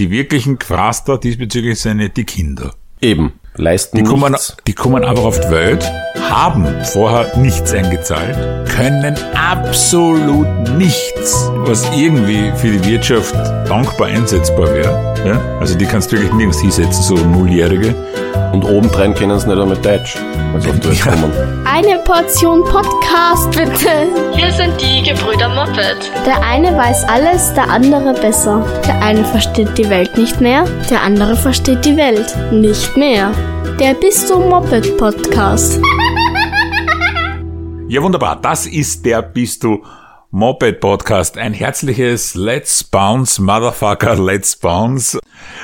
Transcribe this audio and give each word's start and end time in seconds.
Die 0.00 0.10
wirklichen 0.10 0.58
Quaster 0.58 1.18
diesbezüglich 1.18 1.78
sind 1.78 2.16
die 2.16 2.24
Kinder. 2.24 2.72
Eben. 3.02 3.34
Leisten 3.56 3.98
Die 3.98 4.02
kommen, 4.02 4.32
nichts. 4.32 4.56
die 4.66 4.72
kommen 4.72 5.04
aber 5.04 5.20
auf 5.26 5.38
die 5.38 5.50
Welt, 5.50 5.84
haben 6.30 6.66
vorher 6.84 7.36
nichts 7.36 7.70
eingezahlt, 7.74 8.66
können 8.70 9.14
absolut 9.34 10.46
nichts, 10.78 11.50
was 11.54 11.84
irgendwie 11.94 12.50
für 12.56 12.70
die 12.78 12.82
Wirtschaft 12.90 13.34
dankbar 13.68 14.06
einsetzbar 14.06 14.72
wäre. 14.72 15.14
Ja? 15.26 15.58
Also 15.60 15.76
die 15.76 15.84
kannst 15.84 16.10
du 16.10 16.16
wirklich 16.16 16.32
nirgends 16.32 16.62
hinsetzen, 16.62 17.02
so 17.02 17.16
Nulljährige. 17.16 17.94
Und 18.52 18.64
obendrein 18.64 19.14
können 19.14 19.38
sie 19.38 19.46
nicht 19.48 19.58
einmal 19.60 19.76
Deutsch, 19.76 20.16
wenn 20.52 20.60
sie 20.60 20.70
auf 20.70 20.80
die 20.80 20.88
Welt 20.88 20.98
Ja. 20.98 21.12
kommen. 21.12 21.32
Eine 21.64 21.98
Portion 22.00 22.64
Podcast 22.64 23.50
bitte. 23.52 24.08
Hier 24.32 24.50
sind 24.52 24.72
die 24.80 25.08
Gebrüder 25.08 25.48
Moped. 25.48 26.10
Der 26.26 26.42
eine 26.42 26.76
weiß 26.76 27.04
alles, 27.04 27.54
der 27.54 27.70
andere 27.70 28.12
besser. 28.14 28.64
Der 28.86 29.00
eine 29.02 29.24
versteht 29.24 29.78
die 29.78 29.88
Welt 29.88 30.16
nicht 30.18 30.40
mehr, 30.40 30.64
der 30.90 31.02
andere 31.02 31.36
versteht 31.36 31.84
die 31.84 31.96
Welt 31.96 32.34
nicht 32.50 32.96
mehr. 32.96 33.30
Der 33.78 33.94
Bist 33.94 34.28
du 34.28 34.40
Moped 34.40 34.96
Podcast. 34.98 35.80
Ja, 37.88 38.02
wunderbar. 38.02 38.38
Das 38.40 38.66
ist 38.66 39.04
der 39.04 39.22
Bist 39.22 39.62
du 39.64 39.82
Moped 40.32 40.78
Podcast. 40.78 41.36
Ein 41.38 41.52
herzliches 41.52 42.36
Let's 42.36 42.84
Bounce, 42.84 43.42
Motherfucker, 43.42 44.14
Let's 44.14 44.54
Bounce. 44.54 45.18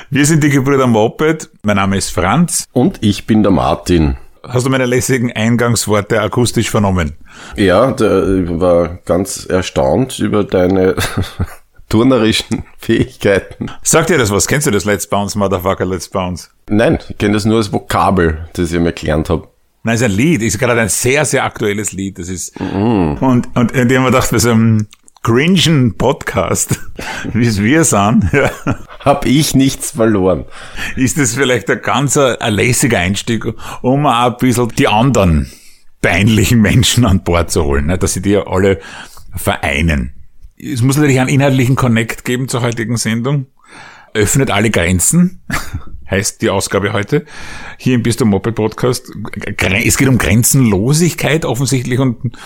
Wir 0.09 0.25
sind 0.25 0.43
die 0.43 0.49
Gebrüder 0.49 0.87
Moped. 0.87 1.49
Mein 1.63 1.77
Name 1.77 1.95
ist 1.95 2.09
Franz. 2.09 2.67
Und 2.73 3.01
ich 3.01 3.25
bin 3.25 3.43
der 3.43 3.53
Martin. 3.53 4.17
Hast 4.43 4.65
du 4.65 4.69
meine 4.69 4.85
lässigen 4.85 5.31
Eingangsworte 5.31 6.21
akustisch 6.21 6.69
vernommen? 6.69 7.13
Ja, 7.55 7.91
der 7.91 8.59
war 8.59 8.99
ganz 9.05 9.45
erstaunt 9.45 10.19
über 10.19 10.43
deine 10.43 10.95
turnerischen 11.89 12.65
Fähigkeiten. 12.77 13.71
Sagt 13.83 14.09
dir 14.09 14.17
das 14.17 14.31
was? 14.31 14.47
Kennst 14.47 14.67
du 14.67 14.71
das 14.71 14.83
Let's 14.83 15.07
Bounce, 15.07 15.37
Motherfucker, 15.37 15.85
Let's 15.85 16.09
Bounce? 16.09 16.49
Nein, 16.69 16.99
ich 17.07 17.17
kenne 17.17 17.35
das 17.35 17.45
nur 17.45 17.57
als 17.57 17.71
Vokabel, 17.71 18.49
das 18.51 18.73
ich 18.73 18.79
mir 18.81 18.91
gelernt 18.91 19.29
habe. 19.29 19.47
Nein, 19.87 19.95
ist 19.95 20.03
ein 20.03 20.11
Lied. 20.11 20.41
Ist 20.41 20.59
gerade 20.59 20.81
ein 20.81 20.89
sehr, 20.89 21.23
sehr 21.23 21.45
aktuelles 21.45 21.93
Lied. 21.93 22.19
Das 22.19 22.27
ist, 22.27 22.59
und, 22.59 23.47
und 23.55 23.71
in 23.71 23.87
dem 23.87 24.03
man 24.03 24.11
dachte, 24.11 24.33
bei 24.33 24.39
so 24.39 24.51
einem 24.51 24.87
cringen 25.23 25.97
Podcast, 25.97 26.77
wie 27.33 27.47
es 27.47 27.63
wir 27.63 27.85
sind, 27.85 28.29
ja, 28.33 28.51
Hab 28.99 29.25
ich 29.25 29.55
nichts 29.55 29.91
verloren. 29.91 30.43
ist 30.97 31.17
das 31.17 31.35
vielleicht 31.35 31.69
ein 31.69 31.81
ganz 31.81 32.17
ein, 32.17 32.35
ein 32.35 32.55
lässiger 32.55 32.99
Einstieg, 32.99 33.45
um 33.81 34.05
auch 34.05 34.25
ein 34.25 34.37
bisschen 34.37 34.67
die 34.77 34.89
anderen 34.89 35.49
peinlichen 36.01 36.59
Menschen 36.59 37.05
an 37.05 37.23
Bord 37.23 37.49
zu 37.49 37.63
holen, 37.63 37.85
ne, 37.85 37.97
dass 37.97 38.11
sie 38.11 38.21
die 38.21 38.31
ja 38.31 38.45
alle 38.45 38.81
vereinen. 39.37 40.15
Es 40.57 40.81
muss 40.81 40.97
natürlich 40.97 41.21
einen 41.21 41.29
inhaltlichen 41.29 41.77
Connect 41.77 42.25
geben 42.25 42.49
zur 42.49 42.61
heutigen 42.61 42.97
Sendung. 42.97 43.45
Öffnet 44.13 44.51
alle 44.51 44.69
Grenzen, 44.69 45.43
heißt 46.09 46.41
die 46.41 46.49
Ausgabe 46.49 46.93
heute, 46.93 47.25
hier 47.77 47.95
im 47.95 48.03
Bist 48.03 48.21
du 48.21 48.25
Moped 48.25 48.55
Podcast. 48.55 49.11
Es 49.83 49.97
geht 49.97 50.07
um 50.07 50.17
Grenzenlosigkeit 50.17 51.45
offensichtlich 51.45 51.99
und 51.99 52.37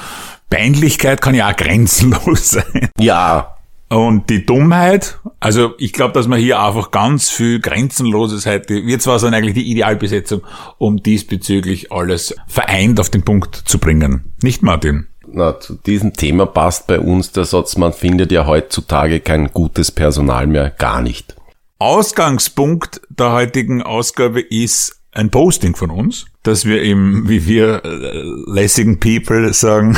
Peinlichkeit 0.50 1.22
kann 1.22 1.36
ja 1.36 1.50
auch 1.50 1.56
grenzenlos 1.56 2.52
sein. 2.52 2.90
Ja, 3.00 3.56
Und 3.90 4.30
die 4.30 4.45
Dummheit, 4.45 5.20
also 5.40 5.73
ich 5.78 5.94
glaube, 5.94 6.14
dass 6.14 6.28
man 6.28 6.40
hier 6.40 6.62
einfach 6.62 6.92
ganz 6.92 7.30
viel 7.30 7.59
Grenzenloses 7.59 8.45
heute, 8.45 8.86
wir 8.86 9.00
zwar 9.00 9.20
sind 9.20 9.34
eigentlich 9.34 9.56
die 9.56 9.70
Idealbesetzung, 9.72 10.42
um 10.78 11.03
diesbezüglich 11.03 11.92
alles 11.92 12.36
vereint 12.48 13.00
auf 13.00 13.09
den 13.09 13.23
Punkt 13.23 13.56
zu 13.56 13.80
bringen. 13.80 14.34
Nicht 14.42 14.64
Martin? 14.64 15.08
na, 15.34 15.59
zu 15.59 15.75
diesem 15.75 16.14
Thema 16.14 16.46
passt 16.46 16.88
bei 16.88 17.00
uns 17.00 17.31
der 17.31 17.46
Satz, 17.46 17.78
man 17.78 17.94
findet 17.94 18.31
ja 18.31 18.46
heutzutage 18.46 19.20
kein 19.20 19.52
gutes 19.52 19.92
Personal 19.92 20.48
mehr, 20.48 20.70
gar 20.70 21.02
nicht. 21.02 21.36
Ausgangspunkt 21.82 23.02
der 23.10 23.32
heutigen 23.32 23.82
Ausgabe 23.82 24.40
ist 24.40 25.02
ein 25.14 25.32
Posting 25.32 25.76
von 25.76 25.90
uns, 25.90 26.28
dass 26.44 26.66
wir 26.66 26.84
im, 26.84 27.28
wie 27.28 27.48
wir 27.48 27.84
äh, 27.84 28.22
lässigen 28.46 29.00
People 29.00 29.52
sagen, 29.52 29.97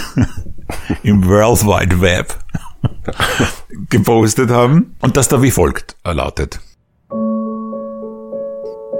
im 1.03 1.27
World 1.27 1.65
Wide 1.65 1.99
Web 1.99 2.39
gepostet 3.89 4.49
haben 4.49 4.95
und 5.01 5.17
das 5.17 5.27
da 5.27 5.41
wie 5.41 5.51
folgt 5.51 5.97
lautet. 6.05 6.61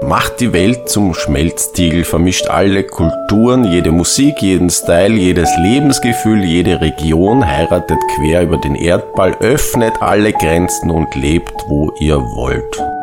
Macht 0.08 0.40
die 0.40 0.52
Welt 0.52 0.88
zum 0.90 1.14
Schmelztiegel, 1.14 2.04
vermischt 2.04 2.48
alle 2.48 2.84
Kulturen, 2.84 3.64
jede 3.64 3.90
Musik, 3.90 4.42
jeden 4.42 4.68
Style, 4.68 5.14
jedes 5.14 5.48
Lebensgefühl, 5.62 6.44
jede 6.44 6.80
Region, 6.80 7.46
heiratet 7.46 7.98
quer 8.14 8.42
über 8.42 8.58
den 8.58 8.74
Erdball, 8.74 9.34
öffnet 9.40 10.02
alle 10.02 10.32
Grenzen 10.32 10.90
und 10.90 11.14
lebt, 11.14 11.54
wo 11.68 11.90
ihr 11.98 12.16
wollt. 12.16 12.93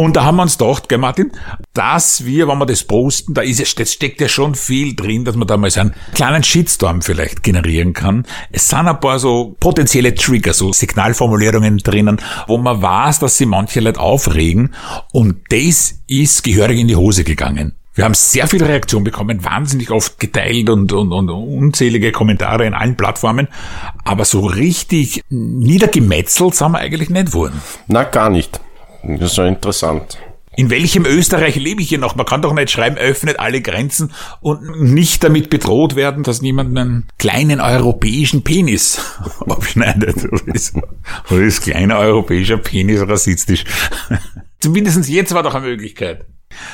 Und 0.00 0.14
da 0.14 0.24
haben 0.24 0.36
wir 0.36 0.44
uns 0.44 0.56
gedacht, 0.58 0.88
gell 0.88 0.98
Martin, 0.98 1.32
dass 1.74 2.24
wir, 2.24 2.46
wenn 2.46 2.58
wir 2.58 2.66
das 2.66 2.84
posten, 2.84 3.34
da 3.34 3.42
ist 3.42 3.58
das 3.58 3.92
steckt 3.92 4.20
ja 4.20 4.28
schon 4.28 4.54
viel 4.54 4.94
drin, 4.94 5.24
dass 5.24 5.34
man 5.34 5.48
da 5.48 5.56
mal 5.56 5.72
so 5.72 5.80
einen 5.80 5.94
kleinen 6.14 6.44
Shitstorm 6.44 7.02
vielleicht 7.02 7.42
generieren 7.42 7.94
kann. 7.94 8.24
Es 8.52 8.68
sind 8.68 8.86
ein 8.86 9.00
paar 9.00 9.18
so 9.18 9.56
potenzielle 9.58 10.14
Trigger, 10.14 10.52
so 10.52 10.72
Signalformulierungen 10.72 11.78
drinnen, 11.78 12.18
wo 12.46 12.58
man 12.58 12.80
weiß, 12.80 13.18
dass 13.18 13.38
sie 13.38 13.46
manche 13.46 13.80
Leute 13.80 13.98
aufregen. 13.98 14.72
Und 15.10 15.40
das 15.48 15.98
ist 16.06 16.44
gehörig 16.44 16.78
in 16.78 16.86
die 16.86 16.94
Hose 16.94 17.24
gegangen. 17.24 17.72
Wir 17.96 18.04
haben 18.04 18.14
sehr 18.14 18.46
viel 18.46 18.62
Reaktion 18.62 19.02
bekommen, 19.02 19.44
wahnsinnig 19.44 19.90
oft 19.90 20.20
geteilt 20.20 20.70
und, 20.70 20.92
und, 20.92 21.12
und 21.12 21.28
unzählige 21.28 22.12
Kommentare 22.12 22.66
in 22.66 22.74
allen 22.74 22.96
Plattformen. 22.96 23.48
Aber 24.04 24.24
so 24.24 24.46
richtig 24.46 25.24
niedergemetzelt 25.28 26.54
sind 26.54 26.70
wir 26.70 26.78
eigentlich 26.78 27.10
nicht 27.10 27.32
worden. 27.32 27.60
Na, 27.88 28.04
gar 28.04 28.30
nicht. 28.30 28.60
Das 29.16 29.32
ist 29.32 29.38
ja 29.38 29.46
interessant. 29.46 30.18
In 30.56 30.70
welchem 30.70 31.06
Österreich 31.06 31.54
lebe 31.54 31.80
ich 31.80 31.88
hier 31.88 31.98
noch? 31.98 32.16
Man 32.16 32.26
kann 32.26 32.42
doch 32.42 32.52
nicht 32.52 32.70
schreiben, 32.70 32.96
öffnet 32.96 33.38
alle 33.38 33.62
Grenzen 33.62 34.12
und 34.40 34.82
nicht 34.82 35.22
damit 35.22 35.50
bedroht 35.50 35.94
werden, 35.94 36.24
dass 36.24 36.42
niemand 36.42 36.76
einen 36.76 37.06
kleinen 37.16 37.60
europäischen 37.60 38.42
Penis 38.42 39.00
abschneidet. 39.48 40.24
Oder 40.24 40.54
ist, 40.54 40.74
oder 41.30 41.40
ist 41.40 41.62
kleiner 41.62 41.98
europäischer 41.98 42.56
Penis 42.56 43.00
rassistisch? 43.02 43.64
Zumindest 44.60 45.08
jetzt 45.08 45.32
war 45.32 45.44
doch 45.44 45.54
eine 45.54 45.66
Möglichkeit. 45.66 46.26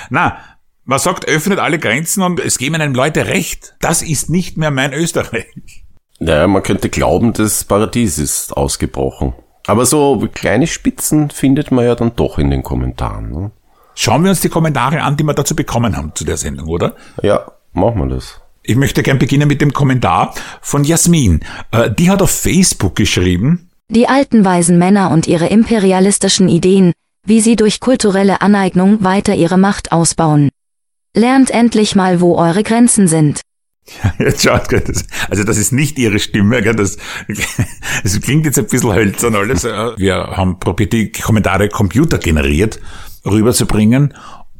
Na, 0.08 0.38
man 0.84 0.98
sagt, 0.98 1.28
öffnet 1.28 1.58
alle 1.58 1.78
Grenzen 1.78 2.22
und 2.22 2.40
es 2.40 2.58
geben 2.58 2.76
einem 2.76 2.94
Leute 2.94 3.26
recht. 3.26 3.74
Das 3.80 4.00
ist 4.00 4.30
nicht 4.30 4.56
mehr 4.56 4.70
mein 4.70 4.94
Österreich. 4.94 5.84
Naja, 6.20 6.46
man 6.46 6.62
könnte 6.62 6.88
glauben, 6.88 7.34
das 7.34 7.64
Paradies 7.64 8.18
ist 8.18 8.56
ausgebrochen. 8.56 9.34
Aber 9.66 9.86
so 9.86 10.26
kleine 10.32 10.66
Spitzen 10.66 11.30
findet 11.30 11.70
man 11.70 11.84
ja 11.86 11.94
dann 11.94 12.14
doch 12.16 12.38
in 12.38 12.50
den 12.50 12.62
Kommentaren. 12.62 13.30
Ne? 13.30 13.50
Schauen 13.94 14.22
wir 14.24 14.30
uns 14.30 14.40
die 14.40 14.48
Kommentare 14.48 15.02
an, 15.02 15.16
die 15.16 15.24
wir 15.24 15.34
dazu 15.34 15.54
bekommen 15.56 15.96
haben 15.96 16.12
zu 16.14 16.24
der 16.24 16.36
Sendung, 16.36 16.68
oder? 16.68 16.94
Ja, 17.22 17.46
machen 17.72 18.00
wir 18.00 18.14
das. 18.14 18.40
Ich 18.62 18.76
möchte 18.76 19.02
gern 19.02 19.18
beginnen 19.18 19.48
mit 19.48 19.60
dem 19.60 19.72
Kommentar 19.72 20.34
von 20.60 20.84
Jasmin. 20.84 21.40
Äh, 21.70 21.90
Die 21.90 22.10
hat 22.10 22.22
auf 22.22 22.30
Facebook 22.30 22.96
geschrieben, 22.96 23.70
Die 23.90 24.08
alten 24.08 24.44
weisen 24.44 24.78
Männer 24.78 25.10
und 25.10 25.26
ihre 25.26 25.46
imperialistischen 25.46 26.48
Ideen, 26.48 26.92
wie 27.26 27.40
sie 27.40 27.56
durch 27.56 27.80
kulturelle 27.80 28.40
Aneignung 28.40 29.04
weiter 29.04 29.34
ihre 29.34 29.58
Macht 29.58 29.92
ausbauen. 29.92 30.48
Lernt 31.14 31.50
endlich 31.50 31.94
mal, 31.94 32.20
wo 32.20 32.36
eure 32.36 32.62
Grenzen 32.62 33.06
sind. 33.08 33.40
Jetzt 34.18 34.42
schaut, 34.42 34.68
also 35.28 35.44
das 35.44 35.58
ist 35.58 35.72
nicht 35.72 35.98
ihre 35.98 36.18
Stimme, 36.18 36.62
gell, 36.62 36.74
das, 36.74 36.96
das 38.02 38.20
klingt 38.20 38.46
jetzt 38.46 38.58
ein 38.58 38.66
bisschen 38.66 38.94
hölzern 38.94 39.34
alles. 39.34 39.64
Wir 39.64 40.16
haben 40.16 40.58
probiert, 40.58 40.92
die 40.92 41.12
Kommentare 41.12 41.68
computergeneriert 41.68 42.80
rüberzubringen, 43.26 44.14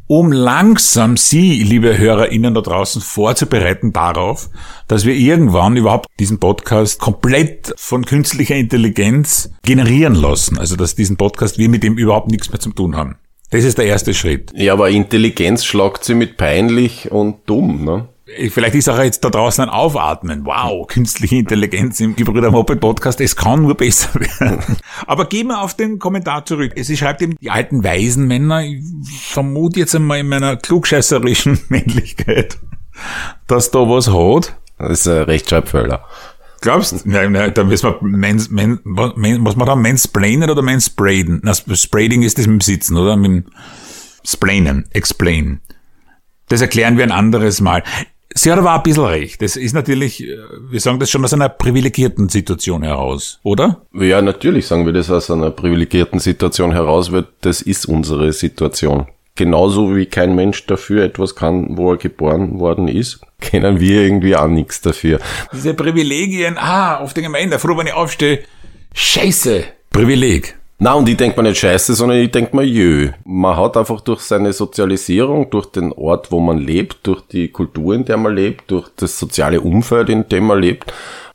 um 0.07 0.33
langsam 0.33 1.17
Sie, 1.17 1.63
liebe 1.63 1.97
HörerInnen 1.97 2.53
da 2.53 2.61
draußen, 2.61 3.01
vorzubereiten 3.01 3.93
darauf, 3.93 4.51
dass 4.87 5.07
wir 5.07 5.15
irgendwann 5.15 5.77
überhaupt 5.77 6.07
diesen 6.21 6.39
Podcast 6.39 7.01
komplett 7.01 7.73
von 7.77 8.05
künstlicher 8.05 8.55
Intelligenz 8.55 9.51
generieren 9.65 10.15
lassen. 10.15 10.59
Also 10.59 10.77
dass 10.77 10.95
diesen 10.95 11.17
Podcast 11.17 11.57
wir 11.57 11.71
mit 11.71 11.83
dem 11.83 11.97
überhaupt 11.97 12.31
nichts 12.31 12.51
mehr 12.51 12.61
zu 12.61 12.71
tun 12.71 12.97
haben. 12.97 13.17
Das 13.51 13.65
ist 13.65 13.79
der 13.79 13.87
erste 13.87 14.13
Schritt. 14.13 14.53
Ja, 14.55 14.75
aber 14.75 14.91
Intelligenz 14.91 15.65
schlagt 15.65 16.05
sie 16.05 16.15
mit 16.15 16.37
peinlich 16.37 17.11
und 17.11 17.37
dumm, 17.47 17.85
ne? 17.85 18.09
Vielleicht 18.51 18.75
ist 18.75 18.89
auch 18.89 18.99
jetzt 18.99 19.25
da 19.25 19.31
draußen 19.31 19.65
ein 19.65 19.71
Aufatmen. 19.71 20.45
Wow, 20.45 20.87
künstliche 20.87 21.37
Intelligenz 21.37 22.01
im 22.01 22.17
Gebrüder 22.17 22.51
Moped 22.51 22.81
Podcast. 22.81 23.21
Es 23.21 23.37
kann 23.37 23.63
nur 23.63 23.77
besser 23.77 24.15
werden. 24.15 24.77
Aber 25.07 25.27
gehen 25.27 25.49
wir 25.49 25.61
auf 25.61 25.75
den 25.75 25.99
Kommentar 25.99 26.45
zurück. 26.45 26.73
Sie 26.77 26.97
schreibt 26.97 27.23
eben, 27.23 27.37
die 27.41 27.51
alten 27.51 27.85
weisen 27.85 28.27
Männer, 28.27 28.63
ich 28.63 28.83
vermute 29.29 29.81
jetzt 29.81 29.95
einmal 29.95 30.21
in 30.21 30.29
meiner 30.29 30.57
klugscheißerischen 30.57 31.61
Männlichkeit, 31.69 32.59
dass 33.47 33.71
da 33.71 33.81
was 33.81 34.09
hat. 34.09 34.57
Das 34.79 35.01
ist 35.01 35.09
ein 35.09 35.23
Rechtschreibfehler. 35.23 36.05
Glaubst 36.61 36.93
du? 36.93 36.97
Nein, 37.05 37.33
nein, 37.33 37.53
da 37.53 37.63
müssen 37.63 37.91
wir, 37.91 37.99
mens, 38.01 38.51
men, 38.51 38.81
men, 38.85 39.45
was 39.45 39.55
man 39.55 39.67
da, 39.67 39.77
mansplainen 39.77 40.49
oder 40.49 40.63
manspraiden? 40.63 41.41
Na, 41.43 41.53
Sprading 41.55 42.23
ist 42.23 42.39
das 42.39 42.47
mit 42.47 42.55
dem 42.55 42.61
Sitzen, 42.63 42.97
oder? 42.97 43.17
Mit 43.17 43.31
dem 43.31 43.45
Splainen, 44.25 44.87
explain. 44.91 45.61
Das 46.49 46.61
erklären 46.61 46.97
wir 46.97 47.05
ein 47.05 47.13
anderes 47.13 47.61
Mal. 47.61 47.83
Sie 48.37 48.51
hat 48.51 48.59
aber 48.59 48.75
ein 48.75 48.83
bisschen 48.83 49.05
recht. 49.05 49.41
Das 49.43 49.55
ist 49.57 49.75
natürlich, 49.75 50.25
äh, 50.25 50.37
wir 50.69 50.81
sagen 50.81 50.99
das 50.99 51.11
schon 51.11 51.25
aus 51.25 51.33
einer 51.33 51.49
privilegierten 51.49 52.29
Situation 52.29 52.83
heraus, 52.83 53.39
oder? 53.45 53.83
Ja, 53.93 54.21
natürlich 54.21 54.67
sagen 54.67 54.87
wir 54.87 54.93
das 54.93 55.09
aus 55.09 55.31
einer 55.31 55.53
privilegierten 55.53 56.19
Situation 56.19 56.73
heraus, 56.73 57.13
weil 57.13 57.27
das 57.43 57.63
ist 57.63 57.87
unsere 57.87 58.33
Situation. 58.33 59.07
Genauso 59.37 59.97
wie 59.97 60.07
kein 60.07 60.35
Mensch 60.35 60.67
dafür 60.67 61.05
etwas 61.05 61.35
kann, 61.35 61.77
wo 61.77 61.93
er 61.93 61.97
geboren 61.97 62.59
worden 62.59 62.89
ist, 62.89 63.21
kennen 63.41 63.81
wir 63.81 64.03
irgendwie 64.03 64.37
auch 64.37 64.49
nichts 64.49 64.81
dafür. 64.81 65.21
Diese 65.53 65.75
Privilegien, 65.75 66.57
ah, 66.59 66.99
auf 66.99 67.15
den 67.15 67.25
Gemeinde, 67.25 67.59
froh, 67.59 67.77
wenn 67.77 67.87
ich 67.87 67.95
aufstehe, 67.95 68.43
scheiße, 68.95 69.65
Privileg. 69.91 70.57
Na, 70.79 70.95
und 70.95 71.09
ich 71.09 71.17
denk 71.17 71.37
mir 71.37 71.45
nicht 71.45 71.61
scheiße, 71.61 71.95
sondern 71.95 72.19
ich 72.19 72.31
denk 72.31 72.53
mir 72.53 72.65
jö. 72.65 73.11
Man 73.25 73.57
hat 73.57 73.77
einfach 73.77 74.01
durch 74.01 74.21
seine 74.21 74.53
Sozialisierung, 74.53 75.49
durch 75.51 75.67
den 75.67 75.93
Ort, 75.93 76.33
wo 76.33 76.41
man 76.41 76.59
lebt, 76.59 77.07
durch 77.07 77.23
die 77.23 77.49
Kultur, 77.49 77.95
in 77.95 78.05
der 78.05 78.17
man 78.17 78.35
lebt, 78.35 78.71
durch 78.71 78.89
das 78.97 79.19
soziale 79.19 79.61
Umfeld, 79.61 80.09
in 80.09 80.29
dem 80.29 80.47
man 80.47 80.61
lebt, 80.61 80.93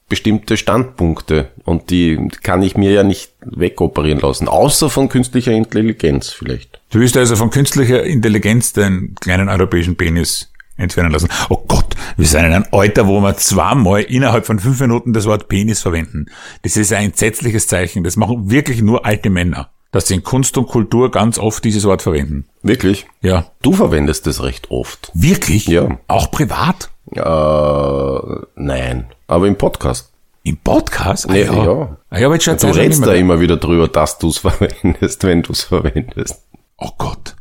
bestimmte 0.10 0.58
Standpunkte. 0.58 1.50
Und 1.64 1.90
die 1.90 2.20
kann 2.44 2.62
ich 2.62 2.76
mir 2.76 2.92
ja 2.92 3.04
nicht 3.04 3.32
wegoperieren 3.42 4.20
lassen. 4.20 4.50
Außer 4.50 4.90
von 4.90 5.08
künstlicher 5.08 5.54
Intelligenz 5.54 6.30
vielleicht. 6.30 6.82
Du 6.90 7.00
willst 7.00 7.16
also 7.16 7.36
von 7.38 7.50
künstlicher 7.50 8.04
Intelligenz 8.04 8.74
den 8.74 9.16
kleinen 9.22 9.48
europäischen 9.48 9.96
Penis 9.96 10.52
entfernen 10.80 11.12
lassen. 11.12 11.30
Oh 11.50 11.64
Gott, 11.68 11.96
wir 12.18 12.26
sind 12.28 12.46
in 12.46 12.54
einem 12.54 12.66
Alter, 12.72 13.08
wo 13.08 13.20
wir 13.22 13.36
zweimal 13.38 14.02
innerhalb 14.02 14.46
von 14.46 14.60
fünf 14.60 14.80
Minuten 14.80 15.14
das 15.14 15.26
Wort 15.26 15.48
Penis 15.48 15.82
verwenden. 15.82 16.26
Das 16.64 16.78
ist 16.78 16.92
ein 16.94 17.06
entsetzliches 17.06 17.68
Zeichen. 17.68 18.04
Das 18.04 18.16
machen 18.16 18.50
wirklich 18.50 18.82
nur 18.82 19.06
alte 19.06 19.30
Männer, 19.30 19.70
dass 19.92 20.08
sie 20.08 20.16
in 20.16 20.24
Kunst 20.24 20.58
und 20.58 20.68
Kultur 20.68 21.12
ganz 21.12 21.38
oft 21.38 21.64
dieses 21.64 21.84
Wort 21.86 22.02
verwenden. 22.02 22.46
Wirklich? 22.64 23.06
Ja. 23.22 23.46
Du 23.62 23.74
verwendest 23.74 24.28
das 24.28 24.42
recht 24.44 24.72
oft. 24.72 25.12
Wirklich? 25.14 25.68
Ja. 25.68 25.98
Auch 26.08 26.32
privat? 26.32 26.90
Äh, 27.16 28.46
nein. 28.56 29.08
Aber 29.28 29.48
im 29.48 29.58
Podcast. 29.58 30.12
Im 30.44 30.58
Podcast? 30.58 31.30
Ah, 31.30 31.34
Nee, 31.34 31.44
ja. 31.44 31.98
Ah, 32.10 32.20
ja, 32.20 32.26
aber 32.28 32.36
jetzt 32.36 32.64
Du 32.64 32.68
redest 32.68 33.06
da 33.06 33.14
immer 33.14 33.40
wieder 33.40 33.58
drüber, 33.58 33.88
dass 33.88 34.18
du 34.18 34.30
es 34.30 34.38
verwendest, 34.40 35.24
wenn 35.24 35.42
du 35.42 35.52
es 35.52 35.64
verwendest. 35.64 36.44
Oh 36.78 36.92
Gott. 36.98 37.36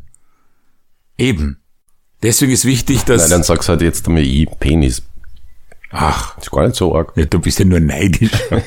Eben. 1.17 1.61
Deswegen 2.23 2.53
ist 2.53 2.65
wichtig, 2.65 3.05
dass... 3.05 3.23
Nein, 3.23 3.31
dann 3.31 3.43
sag's 3.43 3.69
halt 3.69 3.81
jetzt 3.81 4.07
einmal 4.07 4.23
ich, 4.23 4.49
Penis. 4.59 5.03
ach, 5.91 6.37
Ist 6.39 6.51
gar 6.51 6.65
nicht 6.67 6.77
so 6.77 6.95
arg. 6.95 7.13
Ja, 7.17 7.25
du 7.25 7.39
bist 7.39 7.59
ja 7.59 7.65
nur 7.65 7.81
neidisch. 7.81 8.33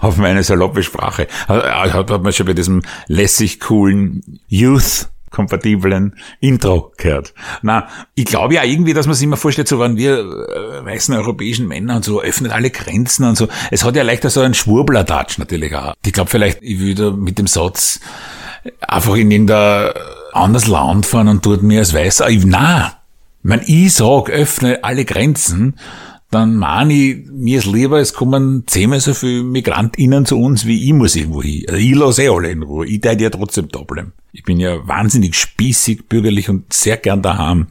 Auf 0.00 0.18
meine 0.18 0.42
saloppe 0.42 0.82
Sprache. 0.82 1.28
Hat, 1.46 1.94
hat 1.94 2.22
man 2.22 2.32
schon 2.32 2.46
bei 2.46 2.52
diesem 2.52 2.82
lässig 3.06 3.60
coolen 3.60 4.40
Youth 4.48 5.08
kompatiblen 5.30 6.16
Intro 6.40 6.92
gehört. 6.96 7.34
Na, 7.62 7.88
ich 8.14 8.24
glaube 8.24 8.54
ja 8.54 8.64
irgendwie, 8.64 8.94
dass 8.94 9.06
man 9.06 9.14
sich 9.14 9.24
immer 9.24 9.36
vorstellt, 9.36 9.68
so 9.68 9.78
wenn 9.78 9.96
wir 9.96 10.18
äh, 10.18 10.84
weißen 10.84 11.14
europäischen 11.14 11.68
Männer 11.68 11.96
und 11.96 12.04
so 12.04 12.20
öffnet 12.20 12.52
alle 12.52 12.70
Grenzen 12.70 13.24
und 13.24 13.36
so. 13.36 13.48
Es 13.70 13.84
hat 13.84 13.96
ja 13.96 14.02
leichter 14.02 14.30
so 14.30 14.40
einen 14.40 14.54
Schwurbler-Touch 14.54 15.38
natürlich 15.38 15.74
auch. 15.74 15.94
Ich 16.04 16.12
glaube 16.12 16.30
vielleicht, 16.30 16.62
ich 16.62 16.80
würde 16.80 17.12
mit 17.12 17.38
dem 17.38 17.46
Satz 17.46 18.00
einfach 18.80 19.16
in 19.16 19.30
anderes 20.32 20.66
Land 20.66 21.06
fahren 21.06 21.28
und 21.28 21.44
dort 21.44 21.62
mir 21.62 21.80
als 21.80 21.94
Weißer. 21.94 22.28
Ich, 22.28 22.44
na, 22.44 22.92
wenn 23.42 23.60
ich 23.66 23.94
sag, 23.94 24.30
öffne 24.30 24.84
alle 24.84 25.04
Grenzen, 25.04 25.74
dann 26.30 26.56
meine 26.56 26.92
ich, 26.92 27.26
mir 27.30 27.58
ist 27.58 27.66
lieber, 27.66 27.98
es 28.00 28.12
kommen 28.12 28.64
zehnmal 28.66 29.00
so 29.00 29.14
viele 29.14 29.42
MigrantInnen 29.42 30.26
zu 30.26 30.38
uns, 30.38 30.66
wie 30.66 30.84
ich 30.84 30.92
muss 30.92 31.16
irgendwo 31.16 31.42
hin. 31.42 31.64
Also 31.68 31.80
ich 31.80 31.94
lasse 31.94 32.22
eh 32.24 32.28
alle 32.28 32.50
in 32.50 32.62
Ruhe. 32.62 32.86
Ich 32.86 33.00
darf 33.00 33.18
ja 33.18 33.30
trotzdem 33.30 33.68
da 33.68 33.80
bleiben. 33.80 34.12
Ich 34.32 34.42
bin 34.42 34.60
ja 34.60 34.86
wahnsinnig 34.86 35.36
spießig, 35.36 36.06
bürgerlich 36.08 36.50
und 36.50 36.70
sehr 36.72 36.98
gern 36.98 37.22
daheim. 37.22 37.68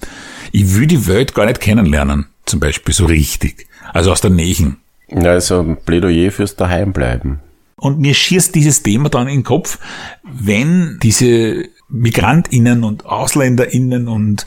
Ich 0.52 0.76
will 0.76 0.88
die 0.88 1.06
Welt 1.06 1.36
gar 1.36 1.46
nicht 1.46 1.60
kennenlernen, 1.60 2.26
zum 2.46 2.60
Beispiel 2.60 2.96
so 2.96 3.06
richtig. 3.06 3.68
Also 3.94 4.12
aus 4.12 4.22
der 4.22 4.32
Nähen. 4.32 4.78
Ja, 5.10 5.32
also 5.32 5.60
ein 5.60 5.78
Plädoyer 5.78 6.32
fürs 6.32 6.56
Daheimbleiben. 6.56 7.40
Und 7.76 8.00
mir 8.00 8.16
schießt 8.16 8.56
dieses 8.56 8.82
Thema 8.82 9.10
dann 9.10 9.28
in 9.28 9.40
den 9.40 9.44
Kopf, 9.44 9.78
wenn 10.24 10.98
diese 11.04 11.70
MigrantInnen 11.90 12.84
und 12.84 13.06
AusländerInnen 13.06 14.10
und 14.10 14.46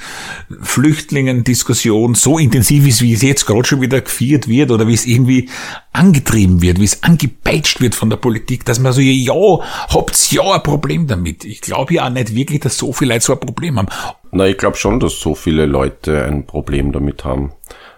Flüchtlingen-Diskussion 0.60 2.14
so 2.14 2.38
intensiv 2.38 2.86
ist, 2.86 3.00
wie 3.00 3.14
es 3.14 3.22
jetzt 3.22 3.46
gerade 3.46 3.64
schon 3.64 3.80
wieder 3.80 4.02
geführt 4.02 4.46
wird 4.46 4.70
oder 4.70 4.86
wie 4.86 4.94
es 4.94 5.06
irgendwie 5.06 5.48
angetrieben 5.92 6.60
wird, 6.60 6.78
wie 6.78 6.84
es 6.84 7.02
angepeitscht 7.02 7.80
wird 7.80 7.94
von 7.94 8.10
der 8.10 8.18
Politik, 8.18 8.66
dass 8.66 8.78
man 8.78 8.92
so, 8.92 9.00
ja, 9.00 9.34
habt's 9.88 10.30
ja 10.30 10.42
ein 10.52 10.62
Problem 10.62 11.06
damit. 11.06 11.44
Ich 11.44 11.62
glaube 11.62 11.94
ja 11.94 12.06
auch 12.06 12.10
nicht 12.10 12.34
wirklich, 12.34 12.60
dass 12.60 12.76
so 12.76 12.92
viele 12.92 13.14
Leute 13.14 13.24
so 13.24 13.32
ein 13.32 13.40
Problem 13.40 13.78
haben. 13.78 13.88
Na, 14.32 14.46
ich 14.46 14.58
glaube 14.58 14.76
schon, 14.76 15.00
dass 15.00 15.18
so 15.18 15.34
viele 15.34 15.66
Leute 15.66 16.24
ein 16.24 16.46
Problem 16.46 16.92
damit 16.92 17.24
haben. 17.24 17.52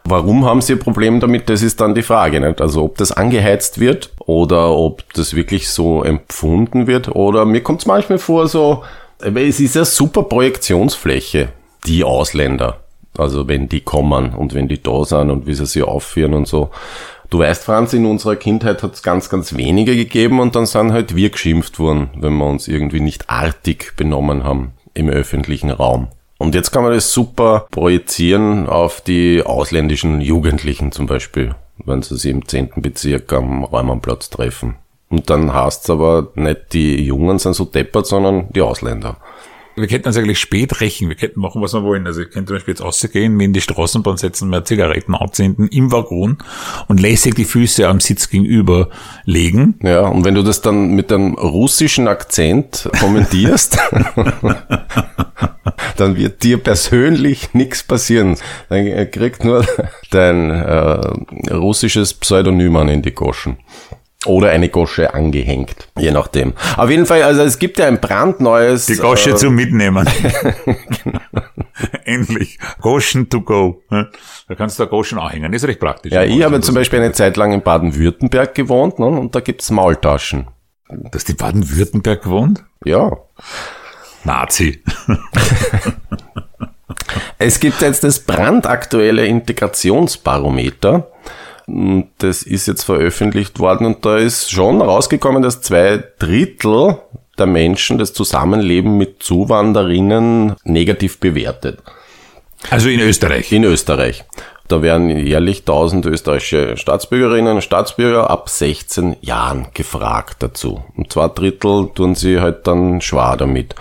Warum 0.05 0.45
haben 0.45 0.61
sie 0.61 0.75
ein 0.75 0.79
Problem 0.79 1.21
damit? 1.21 1.49
Das 1.49 1.63
ist 1.63 1.81
dann 1.81 1.95
die 1.95 2.03
Frage. 2.03 2.41
Nicht? 2.41 2.61
Also 2.61 2.85
ob 2.85 2.97
das 2.97 3.13
angeheizt 3.13 3.79
wird 3.79 4.13
oder 4.19 4.71
ob 4.71 5.13
das 5.15 5.35
wirklich 5.35 5.69
so 5.69 6.03
empfunden 6.03 6.87
wird. 6.87 7.09
Oder 7.15 7.45
mir 7.45 7.63
kommt 7.63 7.81
es 7.81 7.87
manchmal 7.87 8.19
vor, 8.19 8.49
so, 8.49 8.83
es 9.23 9.61
ist 9.61 9.77
ja 9.77 9.85
super 9.85 10.25
Projektionsfläche, 10.25 11.49
die 11.87 12.05
Ausländer. 12.05 12.81
Also 13.17 13.47
wenn 13.49 13.69
die 13.69 13.81
kommen 13.81 14.35
und 14.35 14.55
wenn 14.55 14.69
die 14.69 14.83
da 14.83 15.05
sind 15.05 15.31
und 15.31 15.47
wie 15.47 15.55
sie 15.55 15.67
sich 15.67 15.83
aufführen 15.83 16.35
und 16.35 16.47
so. 16.47 16.71
Du 17.31 17.39
weißt, 17.39 17.65
Franz, 17.65 17.93
in 17.93 18.05
unserer 18.05 18.37
Kindheit 18.37 18.83
hat 18.83 18.95
es 18.95 19.03
ganz, 19.03 19.31
ganz 19.31 19.57
wenige 19.57 19.97
gegeben 19.97 20.41
und 20.41 20.55
dann 20.55 20.67
sind 20.67 20.93
halt 20.93 21.17
wir 21.17 21.31
geschimpft 21.31 21.79
worden, 21.79 22.11
wenn 22.17 22.37
wir 22.37 22.47
uns 22.47 22.69
irgendwie 22.69 23.01
nicht 23.01 23.31
artig 23.31 23.95
benommen 23.97 24.45
haben 24.45 24.73
im 24.95 25.09
öffentlichen 25.09 25.71
Raum. 25.71 26.09
Und 26.39 26.55
jetzt 26.55 26.73
kann 26.73 26.83
man 26.83 26.93
das 26.93 27.13
super 27.13 27.67
projizieren 27.71 28.69
auf 28.69 29.01
die 29.01 29.43
ausländischen 29.43 30.21
Jugendlichen 30.21 30.93
zum 30.93 31.07
Beispiel, 31.07 31.55
wenn 31.85 32.03
sie 32.03 32.17
sich 32.17 32.31
im 32.31 32.47
10. 32.47 32.73
Bezirk 32.77 33.33
am 33.33 33.65
Räumannplatz 33.65 34.29
treffen. 34.29 34.75
Und 35.13 35.29
dann 35.29 35.53
heißt 35.53 35.85
es 35.85 35.91
aber 35.91 36.33
nicht, 36.37 36.73
die 36.73 37.05
Jungen 37.05 37.39
sind 37.39 37.53
so 37.53 37.67
deppert, 37.67 38.07
sondern 38.07 38.49
die 38.55 38.63
Ausländer. 38.63 39.19
Wir 39.75 39.87
könnten 39.87 40.09
uns 40.09 40.17
eigentlich 40.17 40.39
spät 40.39 40.81
rächen. 40.81 41.11
Wir 41.11 41.17
könnten 41.17 41.41
machen, 41.41 41.61
was 41.61 41.75
wir 41.75 41.83
wollen. 41.83 42.07
Also 42.07 42.23
ich 42.23 42.31
könnte 42.31 42.49
zum 42.49 42.57
Beispiel 42.57 42.73
jetzt 42.73 42.83
rausgehen, 42.83 43.35
mir 43.35 43.45
in 43.45 43.53
die 43.53 43.61
Straßenbahn 43.61 44.17
setzen, 44.17 44.49
mir 44.49 44.65
Zigaretten 44.65 45.15
anzünden 45.15 45.69
im 45.69 45.93
Waggon 45.93 46.39
und 46.89 46.99
lässig 46.99 47.35
die 47.35 47.45
Füße 47.45 47.87
am 47.87 48.01
Sitz 48.01 48.31
gegenüber 48.31 48.89
legen. 49.27 49.75
Ja, 49.83 50.07
und 50.07 50.25
wenn 50.25 50.35
du 50.35 50.43
das 50.43 50.63
dann 50.63 50.95
mit 50.95 51.13
einem 51.13 51.35
russischen 51.35 52.09
Akzent 52.09 52.89
kommentierst, 53.01 53.79
dann 55.99 56.17
wird 56.17 56.43
dir 56.43 56.57
persönlich 56.57 57.53
nichts 57.53 57.83
passieren. 57.83 58.39
Dann 58.71 59.11
kriegt 59.11 59.45
nur 59.45 59.67
dein 60.11 60.51
äh, 60.51 61.53
russisches 61.53 62.15
Pseudonym 62.15 62.77
an 62.77 62.89
in 62.89 63.03
die 63.03 63.13
Goschen. 63.13 63.59
Oder 64.25 64.51
eine 64.51 64.69
Gosche 64.69 65.15
angehängt, 65.15 65.89
je 65.99 66.13
nachdem. 66.13 66.53
Auf 66.77 66.89
jeden 66.91 67.07
Fall, 67.07 67.25
also 67.25 67.43
es 67.43 67.59
gibt 67.59 67.79
ja 67.79 67.87
ein 67.87 68.01
brandneues... 68.01 68.87
Die 68.87 68.97
Gosche 68.97 69.31
äh, 69.31 69.35
zum 69.35 69.57
Mitnehmen. 69.57 70.09
Endlich. 72.05 72.59
Goschen 72.81 73.29
to 73.29 73.41
go. 73.41 73.83
Da 73.91 74.55
kannst 74.57 74.79
du 74.79 74.85
da 74.85 74.89
Goschen 74.89 75.19
anhängen. 75.19 75.53
Ist 75.53 75.67
recht 75.67 75.81
praktisch. 75.81 76.13
Ja, 76.13 76.23
ich 76.23 76.43
habe 76.43 76.61
zum 76.61 76.75
Beispiel 76.75 77.01
eine 77.01 77.13
Zeit 77.13 77.37
lang 77.37 77.53
in 77.53 77.63
Baden-Württemberg 77.63 78.55
gewohnt 78.55 78.99
ne, 78.99 79.07
und 79.07 79.35
da 79.35 79.41
gibt's 79.41 79.71
Maultaschen. 79.71 80.47
Dass 80.89 81.25
die 81.25 81.35
Baden-Württemberg 81.35 82.29
wohnt? 82.29 82.65
Ja. 82.85 83.11
Nazi. 84.25 84.83
Es 87.39 87.59
gibt 87.59 87.83
jetzt 87.83 88.05
das 88.05 88.21
brandaktuelle 88.21 89.27
Integrationsbarometer. 89.27 91.11
Das 92.19 92.43
ist 92.43 92.67
jetzt 92.67 92.85
veröffentlicht 92.85 93.59
worden 93.59 93.87
und 93.87 94.05
da 94.05 94.17
ist 94.17 94.51
schon 94.51 94.81
rausgekommen, 94.81 95.43
dass 95.43 95.61
zwei 95.61 96.03
Drittel 96.19 96.99
der 97.39 97.47
Menschen 97.47 97.99
das 97.99 98.13
Zusammenleben 98.13 98.99
mit 98.99 99.23
Zuwanderinnen 99.23 100.55
negativ 100.65 101.19
bewertet. 101.19 101.79
Also 102.71 102.89
in 102.89 103.01
Österreich. 103.01 103.53
In 103.53 103.65
Österreich. 103.65 104.25
Da 104.69 104.81
werden 104.81 105.11
jährlich 105.11 105.61
1000 105.61 106.07
österreichische 106.07 106.77
Staatsbürgerinnen 106.77 107.57
und 107.57 107.63
Staatsbürger 107.63 108.31
ab 108.31 108.49
16 108.49 109.17
Jahren 109.21 109.67
gefragt 109.75 110.37
dazu. 110.43 110.83
Und 110.97 111.13
zwei 111.13 111.29
Drittel 111.29 111.91
tun 111.95 112.15
sie 112.15 112.41
halt 112.41 112.67
dann 112.67 113.01
schwer 113.01 113.37
damit. 113.37 113.75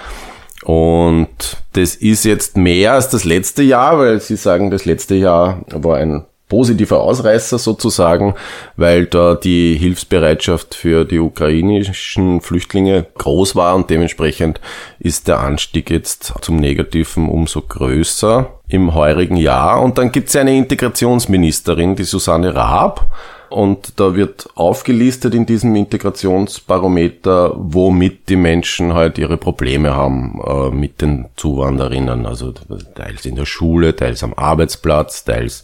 Und 0.63 1.29
das 1.73 1.95
ist 1.95 2.25
jetzt 2.25 2.57
mehr 2.57 2.93
als 2.93 3.09
das 3.09 3.23
letzte 3.23 3.63
Jahr, 3.63 3.99
weil 3.99 4.19
sie 4.19 4.35
sagen, 4.35 4.69
das 4.69 4.85
letzte 4.85 5.15
Jahr 5.15 5.61
war 5.69 5.97
ein 5.97 6.25
positiver 6.51 6.99
Ausreißer 6.99 7.57
sozusagen, 7.57 8.35
weil 8.75 9.05
da 9.05 9.35
die 9.35 9.77
Hilfsbereitschaft 9.77 10.75
für 10.75 11.05
die 11.05 11.19
ukrainischen 11.19 12.41
Flüchtlinge 12.41 13.05
groß 13.17 13.55
war 13.55 13.73
und 13.73 13.89
dementsprechend 13.89 14.59
ist 14.99 15.29
der 15.29 15.39
Anstieg 15.39 15.89
jetzt 15.89 16.33
zum 16.41 16.57
Negativen 16.57 17.29
umso 17.29 17.61
größer 17.61 18.49
im 18.67 18.93
heurigen 18.93 19.37
Jahr. 19.37 19.81
Und 19.81 19.97
dann 19.97 20.11
gibt 20.11 20.27
es 20.27 20.35
eine 20.35 20.57
Integrationsministerin, 20.57 21.95
die 21.95 22.03
Susanne 22.03 22.53
Raab, 22.53 23.09
Und 23.51 23.99
da 23.99 24.15
wird 24.15 24.47
aufgelistet 24.55 25.35
in 25.35 25.45
diesem 25.45 25.75
Integrationsbarometer, 25.75 27.53
womit 27.57 28.29
die 28.29 28.37
Menschen 28.37 28.93
halt 28.93 29.17
ihre 29.17 29.35
Probleme 29.35 29.93
haben 29.93 30.39
äh, 30.41 30.69
mit 30.69 31.01
den 31.01 31.25
Zuwanderinnen. 31.35 32.25
Also 32.25 32.53
teils 32.95 33.25
in 33.25 33.35
der 33.35 33.45
Schule, 33.45 33.93
teils 33.93 34.23
am 34.23 34.33
Arbeitsplatz, 34.33 35.25
teils 35.25 35.63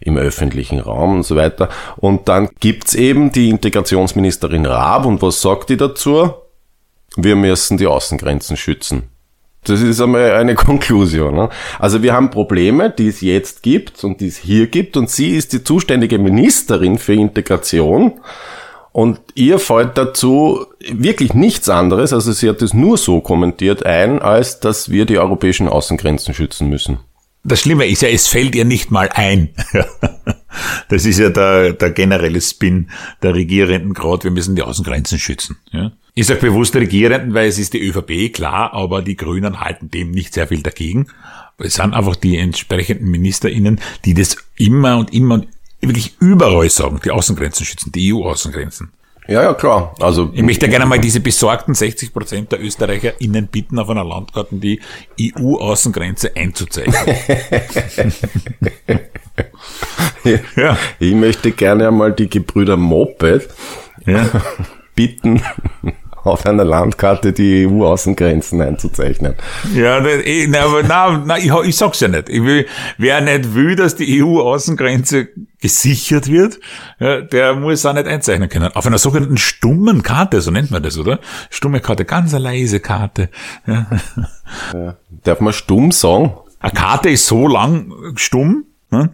im 0.00 0.16
öffentlichen 0.16 0.80
Raum 0.80 1.16
und 1.16 1.22
so 1.22 1.36
weiter. 1.36 1.68
Und 1.96 2.28
dann 2.28 2.48
gibt's 2.58 2.96
eben 2.96 3.30
die 3.30 3.50
Integrationsministerin 3.50 4.66
Raab 4.66 5.06
und 5.06 5.22
was 5.22 5.40
sagt 5.40 5.70
die 5.70 5.76
dazu? 5.76 6.30
Wir 7.16 7.36
müssen 7.36 7.78
die 7.78 7.86
Außengrenzen 7.86 8.56
schützen. 8.56 9.10
Das 9.64 9.80
ist 9.80 10.00
einmal 10.00 10.32
eine 10.32 10.54
Konklusion. 10.56 11.34
Ne? 11.34 11.48
Also 11.78 12.02
wir 12.02 12.14
haben 12.14 12.30
Probleme, 12.30 12.90
die 12.90 13.08
es 13.08 13.20
jetzt 13.20 13.62
gibt 13.62 14.02
und 14.04 14.20
die 14.20 14.28
es 14.28 14.36
hier 14.38 14.66
gibt 14.66 14.96
und 14.96 15.10
sie 15.10 15.36
ist 15.36 15.52
die 15.52 15.64
zuständige 15.64 16.18
Ministerin 16.18 16.98
für 16.98 17.14
Integration 17.14 18.20
und 18.92 19.20
ihr 19.34 19.58
fällt 19.58 19.98
dazu 19.98 20.66
wirklich 20.80 21.34
nichts 21.34 21.68
anderes, 21.68 22.12
also 22.12 22.32
sie 22.32 22.48
hat 22.48 22.62
es 22.62 22.74
nur 22.74 22.96
so 22.96 23.20
kommentiert 23.20 23.84
ein, 23.84 24.20
als 24.20 24.60
dass 24.60 24.90
wir 24.90 25.04
die 25.04 25.18
europäischen 25.18 25.68
Außengrenzen 25.68 26.34
schützen 26.34 26.68
müssen. 26.68 26.98
Das 27.48 27.60
Schlimme 27.60 27.86
ist 27.86 28.02
ja, 28.02 28.08
es 28.08 28.28
fällt 28.28 28.54
ihr 28.54 28.64
nicht 28.64 28.90
mal 28.90 29.08
ein. 29.12 29.50
Das 30.88 31.04
ist 31.04 31.18
ja 31.18 31.28
der, 31.28 31.74
der 31.74 31.90
generelle 31.90 32.40
Spin 32.40 32.90
der 33.22 33.34
Regierenden 33.34 33.92
gerade, 33.92 34.24
wir 34.24 34.30
müssen 34.30 34.56
die 34.56 34.62
Außengrenzen 34.62 35.18
schützen. 35.18 35.58
Ja? 35.70 35.92
Ich 36.14 36.26
sage 36.26 36.40
bewusst 36.40 36.74
Regierenden, 36.74 37.34
weil 37.34 37.48
es 37.48 37.58
ist 37.58 37.74
die 37.74 37.86
ÖVP, 37.86 38.32
klar, 38.32 38.72
aber 38.72 39.02
die 39.02 39.16
Grünen 39.16 39.60
halten 39.60 39.90
dem 39.90 40.10
nicht 40.10 40.34
sehr 40.34 40.48
viel 40.48 40.62
dagegen. 40.62 41.08
Es 41.58 41.74
sind 41.74 41.94
einfach 41.94 42.16
die 42.16 42.38
entsprechenden 42.38 43.08
MinisterInnen, 43.10 43.80
die 44.04 44.14
das 44.14 44.36
immer 44.56 44.96
und 44.96 45.12
immer 45.12 45.34
und 45.34 45.48
wirklich 45.80 46.16
überall 46.18 46.70
sagen, 46.70 47.00
die 47.04 47.10
Außengrenzen 47.10 47.66
schützen, 47.66 47.92
die 47.92 48.12
EU-Außengrenzen. 48.12 48.90
Ja, 49.28 49.42
ja, 49.42 49.52
klar. 49.52 49.94
Also 50.00 50.30
ich 50.32 50.42
möchte 50.42 50.70
gerne 50.70 50.86
mal 50.86 50.98
diese 50.98 51.20
besorgten 51.20 51.74
60 51.74 52.14
Prozent 52.14 52.50
der 52.50 52.62
ÖsterreicherInnen 52.62 53.48
bitten, 53.48 53.78
auf 53.78 53.90
einer 53.90 54.02
Landkarte 54.02 54.56
die 54.56 54.80
EU-Außengrenze 55.20 56.34
einzuzeichnen. 56.34 56.94
ja. 60.56 60.78
Ich 60.98 61.14
möchte 61.14 61.52
gerne 61.52 61.88
einmal 61.88 62.14
die 62.14 62.30
Gebrüder 62.30 62.78
Moped 62.78 63.50
ja. 64.06 64.30
bitten, 64.94 65.42
auf 66.24 66.46
einer 66.46 66.64
Landkarte 66.64 67.32
die 67.32 67.66
EU-Außengrenzen 67.66 68.60
einzuzeichnen. 68.60 69.34
Ja, 69.74 70.00
na, 70.00 70.60
aber 70.60 70.82
na, 70.82 71.22
na, 71.24 71.38
ich, 71.38 71.52
ich 71.64 71.76
sag's 71.76 72.00
ja 72.00 72.08
nicht. 72.08 72.28
Ich 72.28 72.42
will, 72.42 72.66
wer 72.96 73.20
nicht 73.20 73.54
will, 73.54 73.76
dass 73.76 73.96
die 73.96 74.22
EU-Außengrenze 74.22 75.28
gesichert 75.60 76.28
wird, 76.28 76.60
ja, 77.00 77.20
der 77.20 77.54
muss 77.54 77.84
auch 77.84 77.92
nicht 77.92 78.06
einzeichnen 78.06 78.48
können. 78.48 78.72
Auf 78.72 78.86
einer 78.86 78.98
sogenannten 78.98 79.38
stummen 79.38 80.02
Karte, 80.02 80.40
so 80.40 80.50
nennt 80.50 80.70
man 80.70 80.82
das, 80.82 80.98
oder? 80.98 81.18
Stumme 81.50 81.80
Karte, 81.80 82.04
ganz 82.04 82.34
eine 82.34 82.44
leise 82.44 82.80
Karte. 82.80 83.28
Ja. 83.66 83.86
Ja. 84.72 84.96
Darf 85.24 85.40
man 85.40 85.52
stumm 85.52 85.92
sagen? 85.92 86.34
Eine 86.60 86.72
Karte 86.72 87.10
ist 87.10 87.26
so 87.26 87.46
lang 87.46 87.92
stumm, 88.16 88.64
ne, 88.90 89.10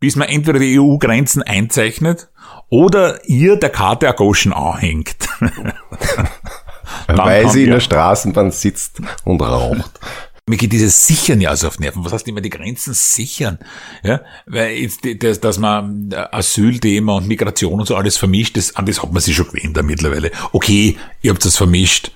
bis 0.00 0.16
man 0.16 0.28
entweder 0.28 0.58
die 0.58 0.78
EU-Grenzen 0.78 1.42
einzeichnet 1.42 2.28
oder 2.74 3.20
ihr 3.28 3.54
der 3.54 3.70
Karte 3.70 4.08
ein 4.08 4.16
Goschen 4.16 4.52
anhängt. 4.52 5.28
Weil 7.06 7.48
sie 7.48 7.64
in 7.64 7.70
der 7.70 7.78
Straßenbahn 7.78 8.50
sitzt 8.50 9.00
und 9.22 9.40
raucht. 9.40 10.00
Mir 10.46 10.56
geht 10.56 10.72
dieses 10.72 11.06
Sichern 11.06 11.40
ja 11.40 11.50
also 11.50 11.68
auf 11.68 11.78
Nerven. 11.78 12.04
Was 12.04 12.12
heißt 12.12 12.26
immer 12.26 12.40
die 12.40 12.50
Grenzen 12.50 12.92
sichern? 12.92 13.60
Ja, 14.02 14.22
weil 14.46 14.72
jetzt, 14.72 15.00
das, 15.20 15.40
dass 15.40 15.58
man 15.58 16.12
Asylthema 16.32 17.14
und 17.16 17.28
Migration 17.28 17.78
und 17.78 17.86
so 17.86 17.94
alles 17.94 18.16
vermischt, 18.16 18.56
das, 18.56 18.74
an 18.74 18.86
das 18.86 19.02
hat 19.02 19.12
man 19.12 19.22
sich 19.22 19.36
schon 19.36 19.46
gewöhnt 19.46 19.80
mittlerweile. 19.84 20.32
Okay, 20.52 20.96
ihr 21.22 21.30
habt 21.30 21.44
das 21.44 21.56
vermischt. 21.56 22.10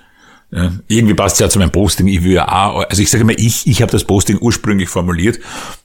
Ja, 0.51 0.73
irgendwie 0.87 1.13
passt 1.13 1.35
es 1.35 1.39
ja 1.39 1.49
zu 1.49 1.59
meinem 1.59 1.71
Posting. 1.71 2.07
Ich 2.07 2.23
will 2.23 2.33
ja 2.33 2.47
auch, 2.47 2.83
also 2.83 3.01
ich 3.01 3.09
sage 3.09 3.21
immer 3.21 3.37
ich, 3.37 3.65
ich 3.65 3.81
habe 3.81 3.91
das 3.91 4.03
Posting 4.03 4.37
ursprünglich 4.41 4.89
formuliert. 4.89 5.39